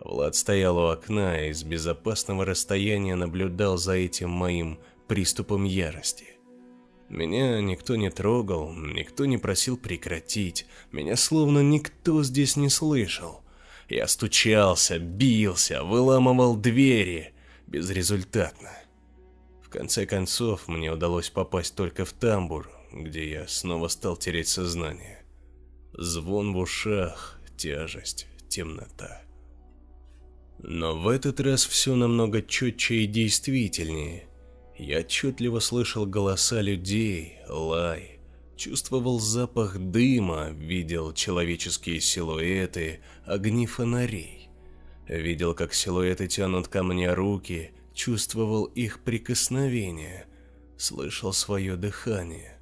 Влад 0.00 0.36
стоял 0.36 0.76
у 0.76 0.88
окна 0.88 1.48
и 1.48 1.52
с 1.52 1.62
безопасного 1.62 2.44
расстояния 2.44 3.14
наблюдал 3.14 3.78
за 3.78 3.94
этим 3.94 4.30
моим 4.30 4.78
приступом 5.06 5.64
ярости. 5.64 6.38
Меня 7.08 7.60
никто 7.62 7.96
не 7.96 8.10
трогал, 8.10 8.72
никто 8.74 9.24
не 9.24 9.38
просил 9.38 9.78
прекратить, 9.78 10.66
меня 10.92 11.16
словно 11.16 11.60
никто 11.60 12.22
здесь 12.22 12.56
не 12.56 12.68
слышал. 12.68 13.42
Я 13.88 14.06
стучался, 14.06 14.98
бился, 14.98 15.82
выламывал 15.82 16.56
двери. 16.56 17.32
Безрезультатно. 17.66 18.70
В 19.62 19.70
конце 19.70 20.06
концов, 20.06 20.68
мне 20.68 20.90
удалось 20.90 21.30
попасть 21.30 21.74
только 21.74 22.04
в 22.04 22.12
тамбур, 22.12 22.70
где 22.92 23.28
я 23.30 23.48
снова 23.48 23.88
стал 23.88 24.16
терять 24.16 24.48
сознание. 24.48 25.24
Звон 25.92 26.54
в 26.54 26.58
ушах, 26.58 27.38
тяжесть, 27.56 28.26
темнота. 28.48 29.22
Но 30.58 30.98
в 30.98 31.08
этот 31.08 31.40
раз 31.40 31.64
все 31.64 31.94
намного 31.94 32.42
четче 32.42 32.96
и 32.96 33.06
действительнее. 33.06 34.28
Я 34.76 35.00
отчетливо 35.00 35.60
слышал 35.60 36.06
голоса 36.06 36.60
людей, 36.60 37.38
лай, 37.48 38.17
Чувствовал 38.58 39.20
запах 39.20 39.78
дыма, 39.78 40.50
видел 40.50 41.12
человеческие 41.12 42.00
силуэты, 42.00 42.98
огни 43.24 43.68
фонарей. 43.68 44.50
Видел, 45.06 45.54
как 45.54 45.72
силуэты 45.72 46.26
тянут 46.26 46.66
ко 46.66 46.82
мне 46.82 47.14
руки, 47.14 47.70
чувствовал 47.94 48.64
их 48.64 49.04
прикосновение, 49.04 50.26
слышал 50.76 51.32
свое 51.32 51.76
дыхание, 51.76 52.58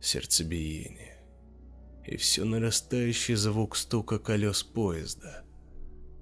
сердцебиение. 0.00 1.18
И 2.06 2.16
все 2.16 2.44
нарастающий 2.44 3.34
звук 3.34 3.74
стука 3.74 4.20
колес 4.20 4.62
поезда. 4.62 5.42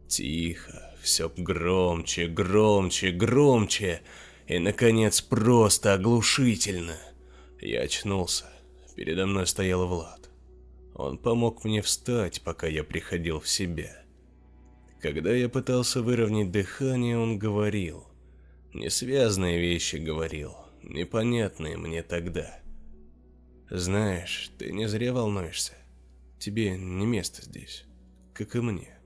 Тихо, 0.09 0.95
все 1.03 1.29
громче, 1.29 2.27
громче, 2.27 3.11
громче, 3.11 4.01
и, 4.47 4.59
наконец, 4.59 5.21
просто 5.21 5.93
оглушительно. 5.93 6.97
Я 7.61 7.83
очнулся. 7.83 8.54
Передо 8.97 9.27
мной 9.27 9.47
стоял 9.47 9.87
Влад. 9.87 10.31
Он 10.95 11.19
помог 11.19 11.65
мне 11.65 11.83
встать, 11.83 12.43
пока 12.43 12.67
я 12.67 12.85
приходил 12.85 13.41
в 13.41 13.49
себя. 13.49 14.05
Когда 15.01 15.33
я 15.35 15.49
пытался 15.49 16.01
выровнять 16.01 16.53
дыхание, 16.53 17.19
он 17.19 17.39
говорил. 17.39 18.07
Несвязные 18.73 19.61
вещи 19.61 19.97
говорил, 19.97 20.55
непонятные 20.83 21.77
мне 21.77 22.03
тогда. 22.03 22.61
Знаешь, 23.71 24.51
ты 24.59 24.73
не 24.73 24.89
зря 24.89 25.13
волнуешься. 25.13 25.75
Тебе 26.39 26.77
не 26.77 27.07
место 27.07 27.43
здесь, 27.43 27.85
как 28.33 28.55
и 28.57 28.61
мне. 28.61 28.99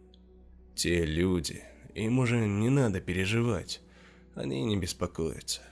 Те 0.74 1.04
люди, 1.04 1.62
им 1.94 2.18
уже 2.18 2.46
не 2.46 2.68
надо 2.68 3.00
переживать, 3.00 3.80
они 4.34 4.64
не 4.64 4.76
беспокоятся. 4.76 5.62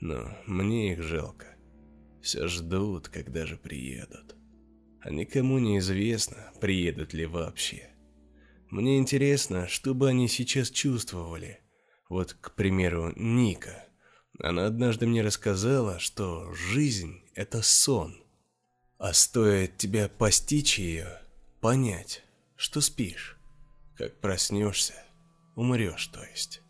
Но 0.00 0.36
мне 0.46 0.92
их 0.92 1.02
жалко. 1.02 1.57
Все 2.28 2.46
ждут, 2.46 3.08
когда 3.08 3.46
же 3.46 3.56
приедут. 3.56 4.36
А 5.00 5.08
никому 5.08 5.58
не 5.58 5.78
известно, 5.78 6.52
приедут 6.60 7.14
ли 7.14 7.24
вообще. 7.24 7.88
Мне 8.68 8.98
интересно, 8.98 9.66
что 9.66 9.94
бы 9.94 10.10
они 10.10 10.28
сейчас 10.28 10.70
чувствовали. 10.70 11.60
Вот, 12.10 12.34
к 12.34 12.54
примеру, 12.54 13.14
Ника. 13.16 13.82
Она 14.40 14.66
однажды 14.66 15.06
мне 15.06 15.22
рассказала, 15.22 15.98
что 15.98 16.52
жизнь– 16.52 17.22
это 17.34 17.62
сон. 17.62 18.14
А 18.98 19.14
стоит 19.14 19.78
тебя 19.78 20.10
постичь 20.10 20.78
ее, 20.78 21.22
понять, 21.62 22.22
что 22.56 22.82
спишь. 22.82 23.38
Как 23.96 24.20
проснешься, 24.20 25.02
умрешь, 25.56 26.08
то 26.08 26.22
есть. 26.24 26.60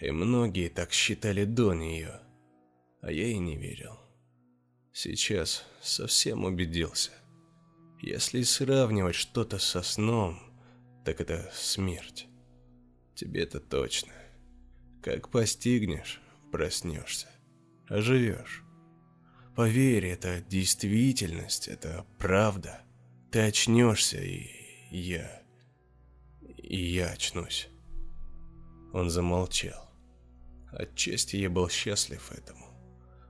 И 0.00 0.12
многие 0.12 0.68
так 0.68 0.92
считали 0.92 1.44
до 1.44 1.74
нее, 1.74 2.20
а 3.02 3.10
я 3.10 3.26
и 3.26 3.38
не 3.38 3.56
верил. 3.56 3.98
Сейчас 5.00 5.64
совсем 5.80 6.44
убедился. 6.44 7.12
Если 8.00 8.42
сравнивать 8.42 9.14
что-то 9.14 9.60
со 9.60 9.80
сном, 9.82 10.40
так 11.04 11.20
это 11.20 11.48
смерть. 11.54 12.26
Тебе-то 13.14 13.60
точно. 13.60 14.12
Как 15.00 15.30
постигнешь, 15.30 16.20
проснешься, 16.50 17.28
оживешь. 17.86 18.64
Поверь, 19.54 20.06
это 20.06 20.40
действительность, 20.40 21.68
это 21.68 22.04
правда. 22.18 22.80
Ты 23.30 23.42
очнешься, 23.42 24.20
и 24.20 24.50
я... 24.90 25.44
И 26.56 26.76
я 26.76 27.10
очнусь. 27.10 27.68
Он 28.92 29.10
замолчал. 29.10 29.88
Отчасти 30.72 31.36
я 31.36 31.48
был 31.48 31.68
счастлив 31.68 32.32
этому. 32.32 32.67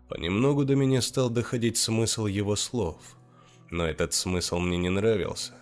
Понемногу 0.08 0.64
до 0.64 0.74
меня 0.74 1.02
стал 1.02 1.28
доходить 1.28 1.76
смысл 1.76 2.26
его 2.26 2.56
слов, 2.56 2.96
но 3.70 3.84
этот 3.84 4.14
смысл 4.14 4.58
мне 4.58 4.78
не 4.78 4.88
нравился, 4.88 5.52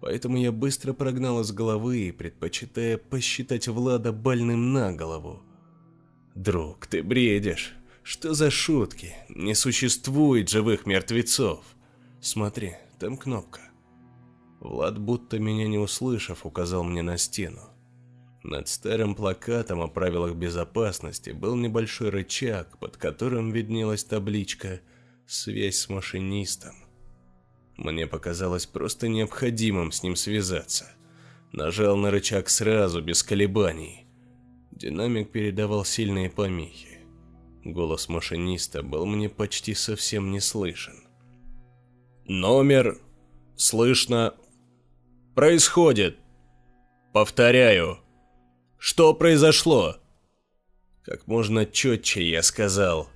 поэтому 0.00 0.38
я 0.38 0.52
быстро 0.52 0.94
прогнал 0.94 1.40
из 1.42 1.52
головы, 1.52 2.14
предпочитая 2.16 2.96
посчитать 2.96 3.68
Влада 3.68 4.12
больным 4.12 4.72
на 4.72 4.92
голову. 4.92 5.42
«Друг, 6.34 6.86
ты 6.86 7.02
бредишь. 7.02 7.74
Что 8.02 8.32
за 8.32 8.50
шутки? 8.50 9.14
Не 9.28 9.54
существует 9.54 10.48
живых 10.48 10.86
мертвецов. 10.86 11.62
Смотри, 12.22 12.76
там 12.98 13.18
кнопка». 13.18 13.60
Влад, 14.60 14.98
будто 14.98 15.38
меня 15.38 15.66
не 15.68 15.78
услышав, 15.78 16.46
указал 16.46 16.84
мне 16.84 17.02
на 17.02 17.18
стену. 17.18 17.60
Над 18.42 18.68
старым 18.68 19.14
плакатом 19.14 19.82
о 19.82 19.88
правилах 19.88 20.34
безопасности 20.34 21.30
был 21.30 21.56
небольшой 21.56 22.08
рычаг, 22.08 22.78
под 22.78 22.96
которым 22.96 23.50
виднелась 23.52 24.04
табличка 24.04 24.80
«Связь 25.26 25.76
с 25.76 25.88
машинистом». 25.90 26.74
Мне 27.76 28.06
показалось 28.06 28.66
просто 28.66 29.08
необходимым 29.08 29.92
с 29.92 30.02
ним 30.02 30.16
связаться. 30.16 30.90
Нажал 31.52 31.96
на 31.96 32.10
рычаг 32.10 32.48
сразу, 32.48 33.02
без 33.02 33.22
колебаний. 33.22 34.06
Динамик 34.70 35.30
передавал 35.32 35.84
сильные 35.84 36.30
помехи. 36.30 37.00
Голос 37.64 38.08
машиниста 38.08 38.82
был 38.82 39.04
мне 39.04 39.28
почти 39.28 39.74
совсем 39.74 40.30
не 40.30 40.40
слышен. 40.40 40.94
«Номер... 42.24 42.98
слышно... 43.56 44.34
происходит. 45.34 46.18
Повторяю...» 47.12 47.98
Что 48.80 49.12
произошло?» 49.12 49.96
Как 51.04 51.26
можно 51.26 51.66
четче 51.66 52.26
я 52.26 52.42
сказал. 52.42 53.10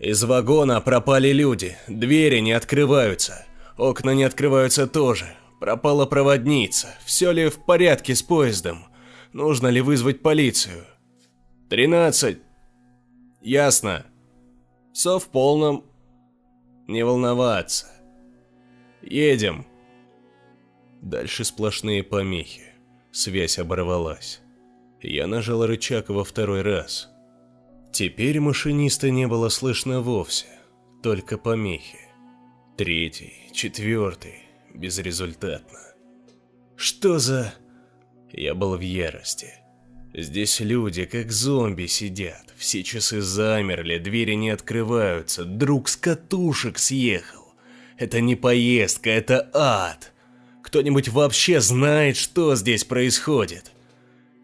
«Из 0.00 0.24
вагона 0.24 0.80
пропали 0.80 1.28
люди, 1.28 1.78
двери 1.86 2.40
не 2.40 2.52
открываются, 2.52 3.46
окна 3.78 4.14
не 4.14 4.24
открываются 4.24 4.88
тоже, 4.88 5.26
пропала 5.60 6.06
проводница, 6.06 6.88
все 7.04 7.30
ли 7.30 7.48
в 7.48 7.64
порядке 7.64 8.16
с 8.16 8.22
поездом, 8.22 8.88
нужно 9.32 9.68
ли 9.68 9.80
вызвать 9.80 10.22
полицию?» 10.22 10.84
«Тринадцать!» 11.70 12.40
«Ясно. 13.40 14.06
Все 14.92 15.20
в 15.20 15.28
полном...» 15.28 15.84
«Не 16.88 17.04
волноваться. 17.04 17.86
Едем!» 19.02 19.66
Дальше 21.00 21.44
сплошные 21.44 22.02
помехи. 22.02 22.72
Связь 23.12 23.58
оборвалась. 23.60 24.40
Я 25.08 25.28
нажал 25.28 25.64
рычаг 25.64 26.08
во 26.08 26.24
второй 26.24 26.62
раз. 26.62 27.08
Теперь 27.92 28.40
машиниста 28.40 29.08
не 29.08 29.28
было 29.28 29.50
слышно 29.50 30.00
вовсе, 30.00 30.46
только 31.00 31.38
помехи. 31.38 32.00
Третий, 32.76 33.34
четвертый, 33.52 34.42
безрезультатно. 34.74 35.78
Что 36.74 37.20
за... 37.20 37.54
Я 38.32 38.56
был 38.56 38.76
в 38.76 38.80
ярости. 38.80 39.54
Здесь 40.12 40.58
люди, 40.58 41.04
как 41.04 41.30
зомби, 41.30 41.86
сидят. 41.86 42.52
Все 42.56 42.82
часы 42.82 43.20
замерли, 43.20 43.98
двери 43.98 44.34
не 44.34 44.50
открываются. 44.50 45.44
Друг 45.44 45.88
с 45.88 45.96
катушек 45.96 46.78
съехал. 46.78 47.54
Это 47.96 48.20
не 48.20 48.34
поездка, 48.34 49.10
это 49.10 49.48
ад. 49.54 50.12
Кто-нибудь 50.64 51.08
вообще 51.10 51.60
знает, 51.60 52.16
что 52.16 52.56
здесь 52.56 52.82
происходит? 52.82 53.70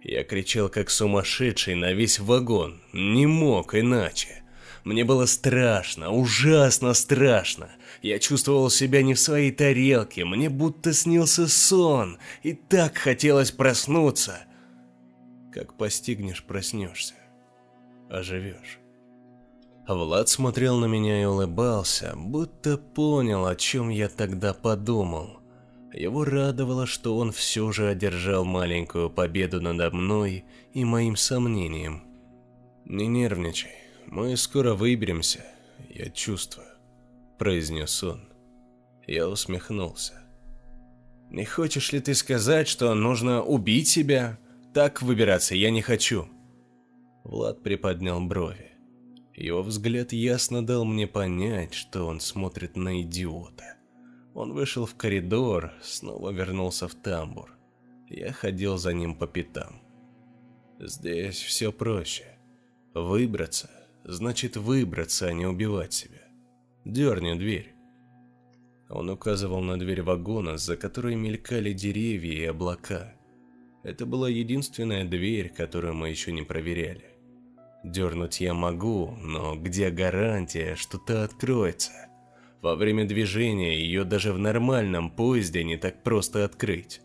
Я 0.03 0.25
кричал 0.25 0.69
как 0.69 0.91
сумасшедший 0.91 1.77
на 1.77 1.93
весь 1.93 2.19
вагон, 2.19 2.81
не 2.93 3.27
мог 3.27 3.75
иначе. 3.75 4.43
Мне 4.85 5.05
было 5.05 5.27
страшно, 5.27 6.11
ужасно 6.11 6.93
страшно. 6.95 7.71
Я 8.03 8.19
чувствовал 8.19 8.69
себя 8.69 9.03
не 9.03 9.15
в 9.15 9.21
своей 9.21 9.53
тарелке, 9.53 10.25
мне 10.25 10.51
будто 10.51 10.93
снился 10.93 11.47
сон, 11.47 12.19
и 12.43 12.53
так 12.53 12.99
хотелось 12.99 13.53
проснуться. 13.53 14.41
Как 15.53 15.75
постигнешь, 15.75 16.43
проснешься, 16.43 17.15
оживешь. 18.11 18.81
Влад 19.87 20.29
смотрел 20.29 20.79
на 20.79 20.87
меня 20.87 21.23
и 21.23 21.27
улыбался, 21.27 22.15
будто 22.17 22.77
понял, 22.77 23.47
о 23.47 23.55
чем 23.55 23.89
я 23.89 24.09
тогда 24.09 24.53
подумал. 24.53 25.42
Его 25.93 26.25
радовало, 26.25 26.87
что 26.87 27.17
он 27.19 27.33
все 27.33 27.71
же 27.71 27.89
одержал 27.89 28.45
маленькую 28.45 29.11
победу 29.11 29.61
надо 29.61 29.91
мной 29.91 30.45
и 30.73 30.85
моим 30.85 31.17
сомнением. 31.17 32.03
«Не 32.87 33.07
нервничай, 33.07 33.73
мы 34.07 34.37
скоро 34.37 34.75
выберемся, 34.75 35.45
я 35.91 36.11
чувствую»,– 36.11 36.67
произнес 37.39 38.03
он. 38.03 38.29
Я 39.07 39.29
усмехнулся. 39.29 40.23
«Не 41.31 41.45
хочешь 41.45 41.93
ли 41.93 42.01
ты 42.01 42.15
сказать, 42.15 42.69
что 42.69 42.93
нужно 42.95 43.43
убить 43.43 43.89
себя? 43.89 44.39
Так 44.73 45.03
выбираться 45.03 45.55
я 45.55 45.71
не 45.71 45.83
хочу». 45.83 46.27
Влад 47.23 47.63
приподнял 47.63 48.21
брови. 48.21 48.73
Его 49.35 49.63
взгляд 49.63 50.13
ясно 50.13 50.65
дал 50.65 50.85
мне 50.85 51.07
понять, 51.07 51.75
что 51.75 52.07
он 52.07 52.21
смотрит 52.21 52.77
на 52.77 53.03
идиота. 53.03 53.77
Он 54.35 54.53
вышел 54.53 54.87
в 54.87 54.95
коридор, 54.95 55.73
снова 55.83 56.31
вернулся 56.31 56.89
в 56.89 56.95
тамбур. 56.95 57.51
Я 58.09 58.33
ходил 58.33 58.79
за 58.79 58.93
ним 58.93 59.15
по 59.15 59.27
пятам. 59.27 59.83
Здесь 60.79 61.37
все 61.37 61.73
проще. 61.73 62.25
Выбраться 62.95 63.71
значит 64.05 64.57
выбраться, 64.57 65.29
а 65.29 65.33
не 65.33 65.47
убивать 65.47 65.93
себя. 65.93 66.23
Дерни 66.85 67.35
дверь. 67.35 67.75
Он 68.89 69.09
указывал 69.11 69.61
на 69.61 69.79
дверь 69.79 70.03
вагона, 70.03 70.59
за 70.59 70.77
которой 70.77 71.15
мелькали 71.15 71.73
деревья 71.73 72.33
и 72.33 72.45
облака. 72.45 73.15
Это 73.85 74.05
была 74.07 74.29
единственная 74.29 75.05
дверь, 75.05 75.49
которую 75.49 75.95
мы 75.95 76.11
еще 76.11 76.33
не 76.33 76.43
проверяли. 76.43 77.07
Дернуть 77.85 78.41
я 78.41 78.55
могу, 78.55 79.17
но 79.21 79.57
где 79.57 79.91
гарантия, 79.91 80.77
что 80.77 80.99
та 80.99 81.25
откроется? 81.25 81.91
Во 82.63 82.77
время 82.77 83.05
движения 83.05 83.77
ее 83.77 84.05
даже 84.05 84.33
в 84.33 84.39
нормальном 84.39 85.11
поезде 85.11 85.65
не 85.65 85.77
так 85.77 86.05
просто 86.05 86.45
открыть. 86.45 87.01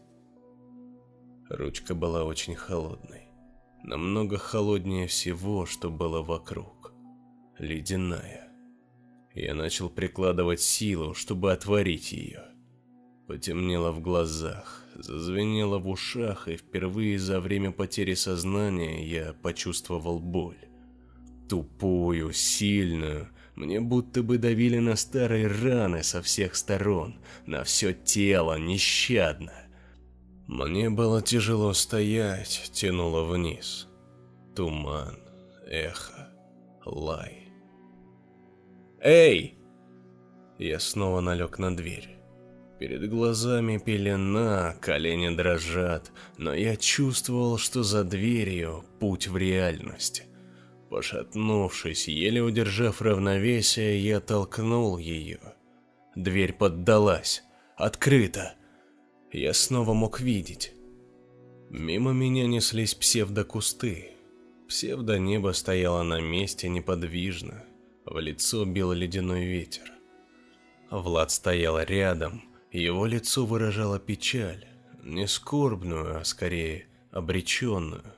Ручка 1.50 1.96
была 1.96 2.26
очень 2.26 2.54
холодной. 2.54 3.28
Намного 3.84 4.38
холоднее 4.38 5.08
всего, 5.08 5.66
что 5.66 5.90
было 5.90 6.22
вокруг. 6.22 6.94
Ледяная. 7.58 8.52
Я 9.34 9.56
начал 9.56 9.90
прикладывать 9.90 10.62
силу, 10.62 11.16
чтобы 11.16 11.52
отворить 11.52 12.12
ее. 12.12 12.44
Потемнело 13.28 13.92
в 13.92 14.00
глазах, 14.00 14.86
зазвенело 14.94 15.80
в 15.80 15.90
ушах, 15.90 16.48
и 16.48 16.56
впервые 16.56 17.18
за 17.18 17.40
время 17.40 17.72
потери 17.72 18.14
сознания 18.14 19.08
я 19.08 19.34
почувствовал 19.34 20.20
боль. 20.20 20.58
Тупую, 21.50 22.32
сильную, 22.32 23.30
Мне 23.58 23.80
будто 23.80 24.22
бы 24.22 24.38
давили 24.38 24.78
на 24.78 24.96
старые 24.96 25.48
раны 25.48 26.04
со 26.04 26.22
всех 26.22 26.56
сторон, 26.56 27.16
на 27.48 27.64
все 27.64 27.92
тело 27.92 28.56
нещадно. 28.60 29.52
Мне 30.46 30.92
было 30.92 31.24
тяжело 31.24 31.74
стоять, 31.74 32.70
тянуло 32.72 33.24
вниз. 33.24 33.88
Туман, 34.56 35.18
эхо, 35.66 36.30
лай. 36.86 37.52
«Эй!» 39.02 39.58
Я 40.60 40.80
снова 40.80 41.20
налег 41.22 41.58
на 41.58 41.76
дверь. 41.76 42.16
Перед 42.78 43.10
глазами 43.10 43.80
пелена, 43.80 44.76
колени 44.82 45.36
дрожат, 45.36 46.12
но 46.38 46.54
я 46.54 46.76
чувствовал, 46.76 47.58
что 47.58 47.82
за 47.82 48.04
дверью 48.04 48.86
путь 49.00 49.28
в 49.28 49.36
реальность. 49.36 50.28
Пошатнувшись, 50.90 52.08
еле 52.08 52.42
удержав 52.42 53.02
равновесие, 53.02 54.00
я 54.00 54.20
толкнул 54.20 54.98
ее. 54.98 55.40
Дверь 56.16 56.54
поддалась. 56.54 57.44
Открыто. 57.76 58.56
Я 59.32 59.54
снова 59.54 59.94
мог 59.94 60.20
видеть. 60.22 60.74
Мимо 61.70 62.14
меня 62.14 62.48
неслись 62.48 62.96
псевдокусты. 62.96 64.12
Псевдонебо 64.68 65.54
стояло 65.54 66.04
на 66.04 66.22
месте 66.22 66.70
неподвижно. 66.70 67.66
В 68.06 68.20
лицо 68.20 68.66
бил 68.66 68.94
ледяной 68.94 69.46
ветер. 69.46 69.92
Влад 70.90 71.32
стоял 71.32 71.80
рядом, 71.82 72.44
его 72.72 73.06
лицо 73.06 73.46
выражало 73.46 74.00
печаль, 74.00 74.66
не 75.04 75.28
скорбную, 75.28 76.20
а 76.20 76.24
скорее 76.24 76.88
обреченную. 77.12 78.17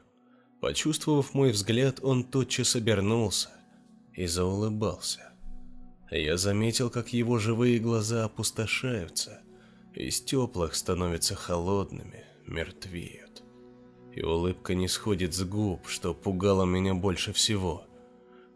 Почувствовав 0.61 1.33
мой 1.33 1.51
взгляд, 1.51 1.99
он 2.03 2.23
тотчас 2.23 2.75
обернулся 2.75 3.49
и 4.13 4.27
заулыбался. 4.27 5.31
Я 6.11 6.37
заметил, 6.37 6.89
как 6.89 7.13
его 7.13 7.37
живые 7.37 7.79
глаза 7.79 8.25
опустошаются, 8.25 9.41
из 9.93 10.21
теплых 10.21 10.75
становятся 10.75 11.35
холодными, 11.35 12.25
мертвеют. 12.45 13.43
И 14.13 14.21
улыбка 14.21 14.73
не 14.73 14.87
сходит 14.87 15.33
с 15.33 15.43
губ, 15.43 15.87
что 15.87 16.13
пугало 16.13 16.65
меня 16.65 16.93
больше 16.93 17.31
всего. 17.31 17.85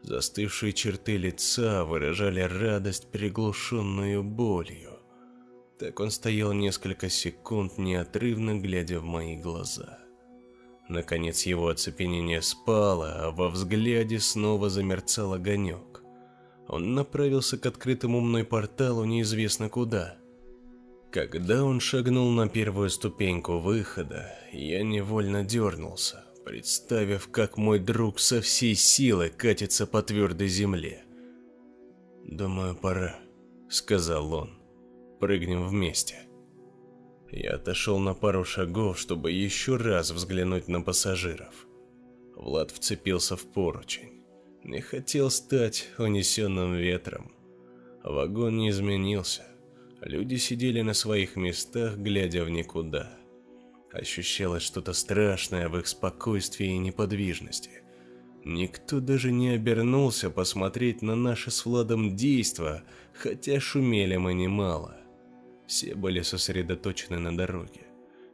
Застывшие 0.02 0.74
черты 0.74 1.16
лица 1.16 1.86
выражали 1.86 2.42
радость, 2.42 3.08
приглушенную 3.12 4.24
болью. 4.24 5.00
Так 5.80 6.00
он 6.00 6.12
стоял 6.12 6.52
несколько 6.52 7.10
секунд, 7.10 7.78
неотрывно 7.78 8.60
глядя 8.60 9.00
в 9.00 9.06
мои 9.06 9.38
глаза. 9.38 10.03
Наконец 10.90 11.44
его 11.44 11.70
оцепенение 11.70 12.42
спало, 12.42 13.28
а 13.28 13.32
во 13.32 13.50
взгляде 13.50 14.20
снова 14.20 14.70
замерцал 14.70 15.34
огонек. 15.34 16.04
Он 16.68 16.94
направился 16.94 17.58
к 17.58 17.66
открытому 17.66 18.20
мной 18.22 18.44
порталу 18.44 19.06
неизвестно 19.06 19.70
куда. 19.70 20.18
Когда 21.12 21.64
он 21.64 21.80
шагнул 21.80 22.32
на 22.32 22.50
первую 22.50 22.90
ступеньку 22.90 23.60
выхода, 23.60 24.36
я 24.52 24.84
невольно 24.84 25.44
дернулся, 25.44 26.26
представив, 26.46 27.30
как 27.30 27.58
мой 27.58 27.80
друг 27.80 28.20
со 28.20 28.42
всей 28.42 28.76
силы 28.76 29.30
катится 29.30 29.86
по 29.86 30.02
твердой 30.02 30.48
земле. 30.48 31.04
«Думаю, 32.24 32.76
пора»,— 32.76 33.20
сказал 33.70 34.34
он 34.34 34.64
прыгнем 35.24 35.66
вместе. 35.66 36.28
Я 37.36 37.56
отошел 37.56 37.98
на 37.98 38.14
пару 38.14 38.46
шагов, 38.46 39.00
чтобы 39.00 39.32
еще 39.32 39.78
раз 39.78 40.12
взглянуть 40.12 40.68
на 40.68 40.82
пассажиров. 40.82 41.66
Влад 42.36 42.70
вцепился 42.70 43.36
в 43.36 43.44
поручень. 43.52 44.22
Не 44.64 44.82
хотел 44.82 45.32
стать 45.32 45.90
унесенным 45.98 46.76
ветром. 46.76 47.32
Вагон 48.04 48.58
не 48.58 48.70
изменился. 48.70 49.42
Люди 50.02 50.36
сидели 50.36 50.82
на 50.82 50.94
своих 50.94 51.36
местах, 51.36 51.98
глядя 51.98 52.44
в 52.44 52.52
никуда. 52.52 53.18
Ощущалось 53.92 54.62
что-то 54.62 54.94
страшное 54.94 55.70
в 55.70 55.78
их 55.80 55.88
спокойствии 55.88 56.68
и 56.68 56.78
неподвижности. 56.78 57.82
Никто 58.46 59.00
даже 59.00 59.32
не 59.32 59.50
обернулся 59.50 60.30
посмотреть 60.30 61.02
на 61.02 61.16
наши 61.16 61.50
с 61.50 61.66
Владом 61.66 62.16
действа, 62.16 62.84
хотя 63.12 63.60
шумели 63.60 64.18
мы 64.18 64.36
немало. 64.36 65.03
Все 65.68 65.96
были 65.96 66.22
сосредоточены 66.22 67.20
на 67.20 67.36
дороге, 67.36 67.88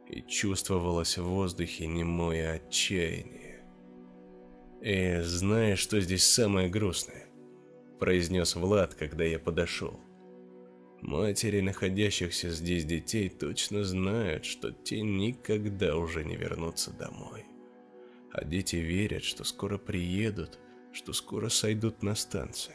и 0.08 0.22
чувствовалось 0.22 1.18
в 1.18 1.24
воздухе 1.24 1.86
немое 1.86 2.54
отчаяние. 2.54 3.64
«И 4.82 5.20
знаешь, 5.22 5.78
что 5.78 6.00
здесь 6.00 6.24
самое 6.24 6.68
грустное?»– 6.68 7.26
произнес 8.00 8.56
Влад, 8.56 8.94
когда 8.94 9.24
я 9.24 9.38
подошел. 9.38 10.00
Матери 11.02 11.60
находящихся 11.60 12.50
здесь 12.50 12.84
детей 12.84 13.30
точно 13.30 13.84
знают, 13.84 14.44
что 14.44 14.70
те 14.70 15.00
никогда 15.00 15.96
уже 15.96 16.24
не 16.24 16.36
вернутся 16.36 16.92
домой. 16.92 17.44
А 18.32 18.44
дети 18.44 18.76
верят, 18.76 19.24
что 19.24 19.44
скоро 19.44 19.78
приедут, 19.78 20.58
что 20.92 21.12
скоро 21.12 21.48
сойдут 21.48 22.02
на 22.02 22.14
станции. 22.14 22.74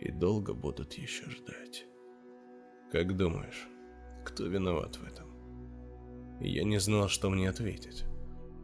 И 0.00 0.10
долго 0.10 0.54
будут 0.54 0.94
еще 0.94 1.30
ждать. 1.30 1.86
Как 2.92 3.16
думаешь, 3.16 3.68
кто 4.24 4.46
виноват 4.46 4.96
в 4.96 5.06
этом? 5.06 5.26
Я 6.40 6.64
не 6.64 6.78
знал, 6.78 7.08
что 7.08 7.30
мне 7.30 7.48
ответить. 7.48 8.04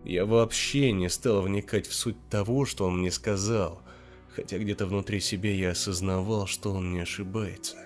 Я 0.05 0.25
вообще 0.25 0.93
не 0.93 1.09
стал 1.09 1.43
вникать 1.43 1.87
в 1.87 1.95
суть 1.95 2.17
того, 2.31 2.65
что 2.65 2.87
он 2.87 2.99
мне 2.99 3.11
сказал, 3.11 3.83
хотя 4.29 4.59
где-то 4.59 4.87
внутри 4.87 5.21
себя 5.21 5.53
я 5.53 5.71
осознавал, 5.71 6.47
что 6.47 6.73
он 6.73 6.93
не 6.93 7.01
ошибается. 7.01 7.77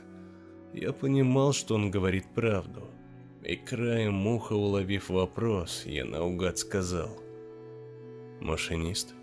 Я 0.73 0.93
понимал, 0.93 1.53
что 1.53 1.75
он 1.75 1.91
говорит 1.91 2.27
правду, 2.35 2.89
и 3.43 3.57
краем 3.57 4.27
уха 4.27 4.53
уловив 4.53 5.09
вопрос, 5.09 5.83
я 5.87 6.05
наугад 6.05 6.59
сказал. 6.59 7.19
«Машинист?» 8.41 9.15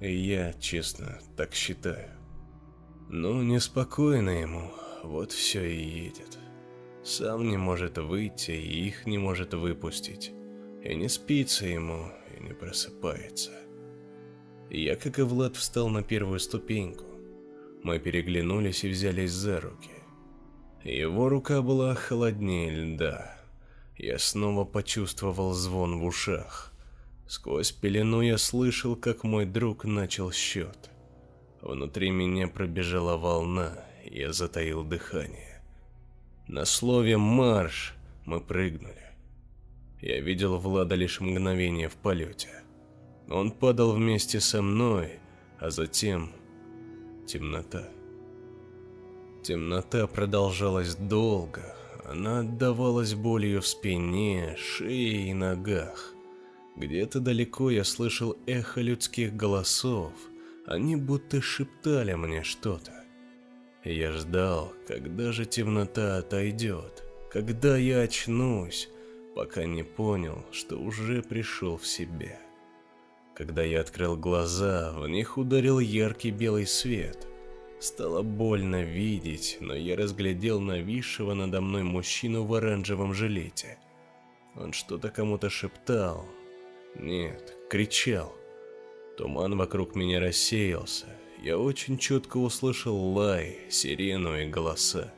Я, 0.00 0.54
честно, 0.54 1.18
так 1.36 1.52
считаю. 1.52 2.08
Но 3.10 3.42
неспокойно 3.42 4.30
ему, 4.30 4.70
вот 5.02 5.32
все 5.32 5.64
и 5.64 5.82
едет. 5.82 6.38
Сам 7.02 7.48
не 7.48 7.56
может 7.56 7.98
выйти 7.98 8.50
и 8.52 8.86
их 8.86 9.06
не 9.06 9.18
может 9.18 9.54
выпустить. 9.54 10.32
И 10.82 10.94
не 10.94 11.08
спится 11.08 11.66
ему, 11.66 12.10
и 12.36 12.42
не 12.42 12.52
просыпается. 12.52 13.52
Я, 14.70 14.96
как 14.96 15.18
и 15.18 15.22
Влад, 15.22 15.56
встал 15.56 15.88
на 15.88 16.02
первую 16.02 16.38
ступеньку. 16.38 17.04
Мы 17.82 17.98
переглянулись 17.98 18.84
и 18.84 18.88
взялись 18.88 19.32
за 19.32 19.60
руки. 19.60 19.90
Его 20.84 21.28
рука 21.28 21.60
была 21.60 21.94
холоднее 21.94 22.70
льда. 22.70 23.36
Я 23.96 24.18
снова 24.18 24.64
почувствовал 24.64 25.52
звон 25.52 25.98
в 25.98 26.04
ушах. 26.04 26.72
Сквозь 27.26 27.70
пелену 27.70 28.22
я 28.22 28.38
слышал, 28.38 28.96
как 28.96 29.24
мой 29.24 29.44
друг 29.44 29.84
начал 29.84 30.32
счет. 30.32 30.90
Внутри 31.60 32.10
меня 32.10 32.48
пробежала 32.48 33.16
волна, 33.16 33.84
я 34.04 34.32
затаил 34.32 34.84
дыхание. 34.84 35.62
На 36.46 36.64
слове 36.64 37.16
«марш» 37.16 37.94
мы 38.24 38.40
прыгнули. 38.40 39.10
Я 40.00 40.20
видел 40.20 40.58
Влада 40.58 40.94
лишь 40.94 41.20
мгновение 41.20 41.88
в 41.88 41.96
полете. 41.96 42.62
Он 43.28 43.50
падал 43.50 43.92
вместе 43.92 44.40
со 44.40 44.62
мной, 44.62 45.20
а 45.58 45.70
затем 45.70 46.32
темнота. 47.26 47.88
Темнота 49.42 50.06
продолжалась 50.06 50.96
долго, 50.96 51.74
она 52.04 52.40
отдавалась 52.40 53.14
болью 53.14 53.60
в 53.62 53.66
спине, 53.66 54.56
шее 54.58 55.28
и 55.28 55.34
ногах. 55.34 56.14
Где-то 56.76 57.20
далеко 57.20 57.70
я 57.70 57.84
слышал 57.84 58.36
эхо 58.46 58.80
людских 58.80 59.36
голосов, 59.36 60.12
они 60.66 60.96
будто 60.96 61.40
шептали 61.40 62.14
мне 62.14 62.42
что-то. 62.42 62.99
Я 63.84 64.12
ждал, 64.12 64.72
когда 64.86 65.32
же 65.32 65.46
темнота 65.46 66.18
отойдет, 66.18 67.02
когда 67.30 67.78
я 67.78 68.00
очнусь, 68.00 68.90
пока 69.34 69.64
не 69.64 69.82
понял, 69.82 70.44
что 70.52 70.76
уже 70.76 71.22
пришел 71.22 71.78
в 71.78 71.86
себя. 71.86 72.38
Когда 73.34 73.62
я 73.62 73.80
открыл 73.80 74.18
глаза, 74.18 74.92
в 74.92 75.08
них 75.08 75.38
ударил 75.38 75.78
яркий 75.78 76.30
белый 76.30 76.66
свет. 76.66 77.26
Стало 77.78 78.20
больно 78.20 78.82
видеть, 78.82 79.56
но 79.60 79.74
я 79.74 79.96
разглядел 79.96 80.60
нависшего 80.60 81.32
надо 81.32 81.62
мной 81.62 81.82
мужчину 81.82 82.44
в 82.44 82.52
оранжевом 82.52 83.14
жилете. 83.14 83.78
Он 84.56 84.74
что-то 84.74 85.08
кому-то 85.08 85.48
шептал. 85.48 86.26
Нет, 86.96 87.56
кричал. 87.70 88.34
Туман 89.16 89.56
вокруг 89.56 89.94
меня 89.94 90.20
рассеялся, 90.20 91.06
я 91.42 91.58
очень 91.58 91.96
четко 91.96 92.36
услышал 92.36 92.96
лай, 92.96 93.58
сирену 93.70 94.36
и 94.36 94.46
голоса. 94.46 95.12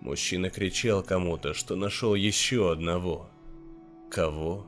Мужчина 0.00 0.50
кричал 0.50 1.02
кому-то, 1.02 1.54
что 1.54 1.74
нашел 1.74 2.14
еще 2.14 2.70
одного. 2.70 3.30
Кого? 4.10 4.66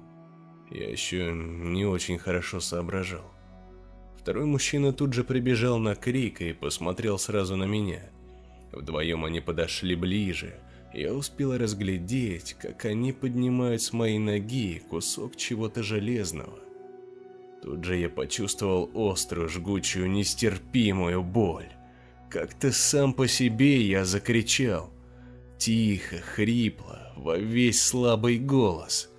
Я 0.70 0.88
еще 0.88 1.32
не 1.32 1.84
очень 1.84 2.18
хорошо 2.18 2.60
соображал. 2.60 3.30
Второй 4.18 4.46
мужчина 4.46 4.92
тут 4.92 5.12
же 5.12 5.22
прибежал 5.22 5.78
на 5.78 5.94
крик 5.94 6.40
и 6.40 6.52
посмотрел 6.52 7.18
сразу 7.18 7.56
на 7.56 7.64
меня. 7.64 8.10
Вдвоем 8.72 9.24
они 9.24 9.40
подошли 9.40 9.94
ближе. 9.94 10.60
Я 10.94 11.12
успел 11.12 11.56
разглядеть, 11.56 12.54
как 12.54 12.84
они 12.84 13.12
поднимают 13.12 13.82
с 13.82 13.92
моей 13.92 14.18
ноги 14.18 14.82
кусок 14.90 15.36
чего-то 15.36 15.82
железного. 15.82 16.58
Тут 17.62 17.84
же 17.84 17.96
я 17.96 18.08
почувствовал 18.08 18.90
острую, 18.94 19.48
жгучую, 19.48 20.10
нестерпимую 20.10 21.22
боль. 21.22 21.68
Как-то 22.30 22.72
сам 22.72 23.12
по 23.12 23.28
себе 23.28 23.82
я 23.82 24.04
закричал. 24.04 24.90
Тихо, 25.58 26.16
хрипло, 26.18 27.12
во 27.16 27.36
весь 27.36 27.82
слабый 27.82 28.38
голос. 28.38 29.10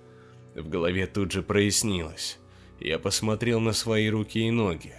В 0.56 0.68
голове 0.68 1.06
тут 1.06 1.30
же 1.30 1.42
прояснилось. 1.42 2.38
Я 2.80 2.98
посмотрел 2.98 3.60
на 3.60 3.72
свои 3.72 4.08
руки 4.08 4.40
и 4.40 4.50
ноги. 4.50 4.94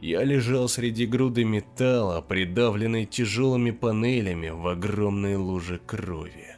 Я 0.00 0.24
лежал 0.24 0.68
среди 0.68 1.06
груды 1.06 1.44
металла, 1.44 2.20
придавленной 2.20 3.06
тяжелыми 3.06 3.70
панелями 3.70 4.48
в 4.48 4.66
огромной 4.66 5.36
луже 5.36 5.78
крови. 5.78 6.56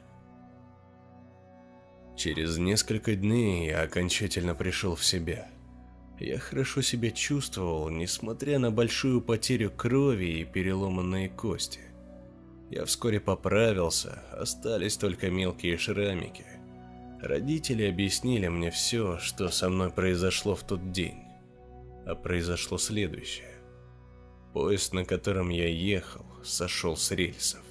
Через 2.17 2.57
несколько 2.57 3.15
дней 3.15 3.67
я 3.67 3.83
окончательно 3.83 4.55
пришел 4.55 4.97
в 4.97 5.05
себя. 5.05 5.49
Я 6.19 6.39
хорошо 6.39 6.81
себя 6.81 7.11
чувствовал, 7.11 7.91
несмотря 7.91 8.59
на 8.59 8.71
большую 8.71 9.21
потерю 9.21 9.71
крови 9.71 10.41
и 10.41 10.45
переломанные 10.45 11.29
кости. 11.29 11.81
Я 12.71 12.85
вскоре 12.85 13.21
поправился, 13.21 14.23
остались 14.33 14.97
только 14.97 15.31
мелкие 15.31 15.77
шрамики. 15.77 16.47
Родители 17.21 17.85
объяснили 17.85 18.49
мне 18.49 18.71
все, 18.71 19.19
что 19.19 19.51
со 19.51 19.69
мной 19.69 19.91
произошло 19.91 20.55
в 20.55 20.63
тот 20.63 20.91
день. 20.91 21.23
А 22.07 22.15
произошло 22.15 22.79
следующее. 22.79 23.55
Поезд, 24.53 24.95
на 24.95 25.05
котором 25.05 25.51
я 25.51 25.69
ехал, 25.69 26.25
сошел 26.43 26.97
с 26.97 27.11
рельсов. 27.11 27.63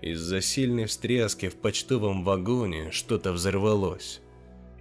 Из-за 0.00 0.40
сильной 0.40 0.86
встряски 0.86 1.48
в 1.48 1.56
почтовом 1.56 2.24
вагоне 2.24 2.90
что-то 2.90 3.32
взорвалось. 3.32 4.20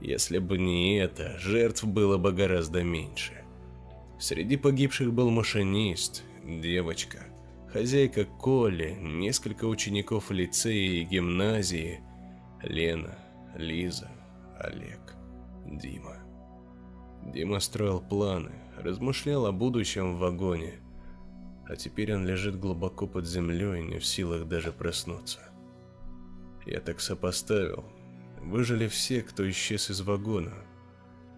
Если 0.03 0.37
бы 0.37 0.57
не 0.57 0.97
это, 0.97 1.37
жертв 1.39 1.85
было 1.85 2.17
бы 2.17 2.33
гораздо 2.33 2.83
меньше. 2.83 3.45
Среди 4.19 4.57
погибших 4.57 5.13
был 5.13 5.29
машинист, 5.29 6.23
девочка, 6.43 7.23
хозяйка 7.71 8.25
Коли, 8.25 8.97
несколько 8.99 9.63
учеников 9.63 10.29
лицея 10.29 11.01
и 11.01 11.05
гимназии, 11.05 12.01
Лена, 12.61 13.17
Лиза, 13.55 14.11
Олег, 14.59 15.15
Дима. 15.65 16.17
Дима 17.33 17.61
строил 17.61 18.01
планы, 18.01 18.51
размышлял 18.77 19.45
о 19.45 19.53
будущем 19.53 20.15
в 20.15 20.19
вагоне, 20.19 20.81
а 21.65 21.77
теперь 21.77 22.13
он 22.13 22.27
лежит 22.27 22.59
глубоко 22.59 23.07
под 23.07 23.25
землей, 23.25 23.81
не 23.81 23.99
в 23.99 24.05
силах 24.05 24.49
даже 24.49 24.73
проснуться. 24.73 25.39
Я 26.65 26.81
так 26.81 26.99
сопоставил, 26.99 27.85
Выжили 28.43 28.87
все, 28.87 29.21
кто 29.21 29.49
исчез 29.49 29.89
из 29.89 30.01
вагона. 30.01 30.53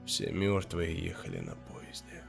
Все 0.06 0.32
мертвые 0.32 0.96
ехали 0.96 1.40
на 1.40 1.56
поезде. 1.56 2.24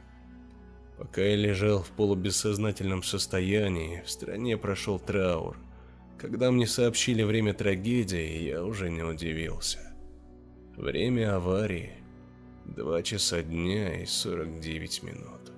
Пока 0.99 1.23
я 1.23 1.37
лежал 1.37 1.83
в 1.83 1.91
полубессознательном 1.91 3.03
состоянии, 3.03 4.03
в 4.05 4.11
стране 4.11 4.57
прошел 4.57 4.99
траур. 4.99 5.57
Когда 6.19 6.51
мне 6.51 6.67
сообщили 6.67 7.23
время 7.23 7.53
трагедии, 7.55 8.45
я 8.45 8.65
уже 8.65 8.91
не 8.91 9.03
удивился. 9.03 9.79
Время 10.77 11.37
аварии– 11.37 11.93
2 12.67 13.03
часа 13.03 13.43
дня 13.43 14.03
и 14.03 14.07
49 14.07 15.03
минут. 15.03 15.53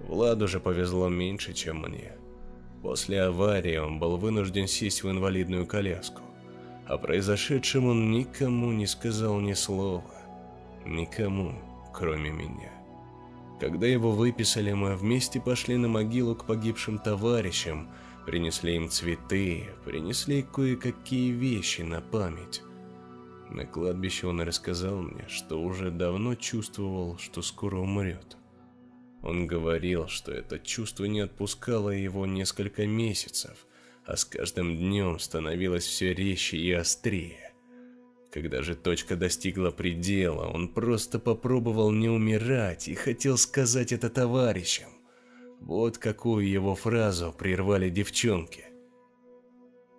Владу 0.00 0.48
же 0.48 0.58
повезло 0.58 1.08
меньше, 1.08 1.52
чем 1.52 1.82
мне. 1.82 2.12
После 2.82 3.22
аварии 3.22 3.76
он 3.76 3.98
был 3.98 4.16
вынужден 4.16 4.66
сесть 4.66 5.02
в 5.02 5.10
инвалидную 5.10 5.66
коляску. 5.66 6.22
О 6.88 6.96
произошедшем 6.96 7.84
он 7.84 8.10
никому 8.10 8.72
не 8.72 8.86
сказал 8.86 9.40
ни 9.40 9.52
слова. 9.52 10.10
Никому, 10.86 11.54
кроме 11.92 12.30
меня. 12.30 12.72
Когда 13.60 13.86
его 13.86 14.12
выписали, 14.12 14.72
мы 14.72 14.96
вместе 14.96 15.38
пошли 15.38 15.76
на 15.76 15.88
могилу 15.88 16.34
к 16.34 16.46
погибшим 16.46 16.98
товарищам, 16.98 17.90
принесли 18.24 18.76
им 18.76 18.88
цветы, 18.88 19.66
принесли 19.84 20.42
кое-какие 20.42 21.32
вещи 21.32 21.82
на 21.82 22.00
память. 22.00 22.62
На 23.50 23.66
кладбище 23.66 24.26
он 24.26 24.40
рассказал 24.40 25.02
мне, 25.02 25.26
что 25.28 25.60
уже 25.60 25.90
давно 25.90 26.36
чувствовал, 26.36 27.18
что 27.18 27.42
скоро 27.42 27.76
умрет. 27.76 28.38
Он 29.22 29.46
говорил, 29.46 30.08
что 30.08 30.32
это 30.32 30.58
чувство 30.58 31.04
не 31.04 31.20
отпускало 31.20 31.90
его 31.90 32.24
несколько 32.24 32.86
месяцев, 32.86 33.66
а 34.08 34.16
с 34.16 34.24
каждым 34.24 34.74
днем 34.74 35.18
становилось 35.18 35.84
все 35.84 36.14
резче 36.14 36.56
и 36.56 36.72
острее. 36.72 37.52
Когда 38.32 38.62
же 38.62 38.74
точка 38.74 39.16
достигла 39.16 39.70
предела, 39.70 40.46
он 40.46 40.68
просто 40.68 41.18
попробовал 41.18 41.90
не 41.90 42.08
умирать 42.08 42.88
и 42.88 42.94
хотел 42.94 43.36
сказать 43.36 43.92
это 43.92 44.08
товарищам. 44.08 44.88
Вот 45.60 45.98
какую 45.98 46.48
его 46.48 46.74
фразу 46.74 47.34
прервали 47.36 47.90
девчонки. 47.90 48.64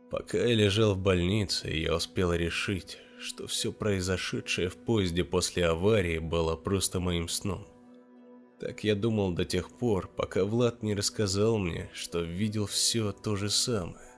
Пока 0.10 0.40
я 0.40 0.56
лежал 0.56 0.96
в 0.96 0.98
больнице, 0.98 1.70
я 1.70 1.96
успел 1.96 2.34
решить, 2.34 2.98
что 3.20 3.46
все 3.46 3.72
произошедшее 3.72 4.70
в 4.70 4.78
поезде 4.78 5.24
после 5.24 5.68
аварии 5.68 6.18
было 6.18 6.56
просто 6.56 7.00
моим 7.00 7.30
сном. 7.30 7.68
Так 8.60 8.84
я 8.84 8.96
думал 8.96 9.32
до 9.32 9.46
тех 9.46 9.72
пор, 9.72 10.10
пока 10.10 10.44
Влад 10.44 10.84
не 10.84 10.94
рассказал 10.94 11.58
мне, 11.58 11.90
что 11.94 12.20
видел 12.20 12.66
все 12.66 13.14
то 13.14 13.38
же 13.38 13.50
самое. 13.50 14.10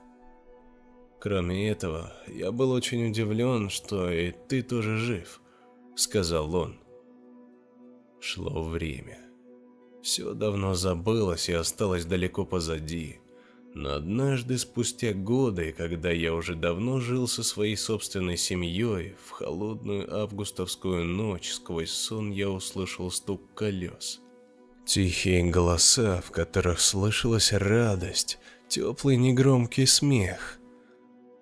Кроме 1.20 1.68
этого, 1.68 2.12
я 2.26 2.50
был 2.50 2.72
очень 2.72 3.08
удивлен, 3.08 3.70
что 3.70 4.10
и 4.10 4.32
ты 4.32 4.62
тоже 4.62 4.96
жив, 4.96 5.40
сказал 5.94 6.52
он. 6.56 6.80
Шло 8.20 8.64
время. 8.64 9.20
Все 10.02 10.34
давно 10.34 10.74
забылось 10.74 11.48
и 11.48 11.52
осталось 11.52 12.04
далеко 12.04 12.44
позади. 12.44 13.20
Но 13.74 13.94
однажды, 13.94 14.58
спустя 14.58 15.12
годы, 15.12 15.72
когда 15.72 16.10
я 16.10 16.34
уже 16.34 16.56
давно 16.56 16.98
жил 16.98 17.28
со 17.28 17.44
своей 17.44 17.76
собственной 17.76 18.36
семьей, 18.36 19.14
в 19.24 19.30
холодную 19.30 20.12
августовскую 20.12 21.04
ночь 21.04 21.52
сквозь 21.52 21.92
сон 21.92 22.32
я 22.32 22.50
услышал 22.50 23.10
стук 23.12 23.40
колес. 23.54 24.21
Тихие 24.84 25.44
голоса, 25.44 26.20
в 26.20 26.30
которых 26.30 26.80
слышалась 26.80 27.52
радость, 27.52 28.38
теплый 28.68 29.16
негромкий 29.16 29.86
смех. 29.86 30.58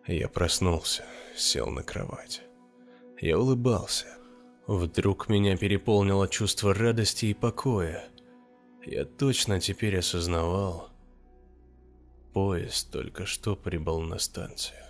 Я 0.07 0.29
проснулся, 0.29 1.05
сел 1.37 1.69
на 1.71 1.83
кровать. 1.83 2.43
Я 3.21 3.39
улыбался. 3.39 4.07
Вдруг 4.67 5.29
меня 5.29 5.57
переполнило 5.57 6.29
чувство 6.29 6.75
радости 6.75 7.27
и 7.27 7.35
покоя. 7.35 8.05
Я 8.85 9.05
точно 9.05 9.61
теперь 9.61 9.99
осознавал, 9.99 10.91
поезд 12.33 12.91
только 12.91 13.27
что 13.27 13.57
прибыл 13.57 14.01
на 14.01 14.19
станцию. 14.19 14.90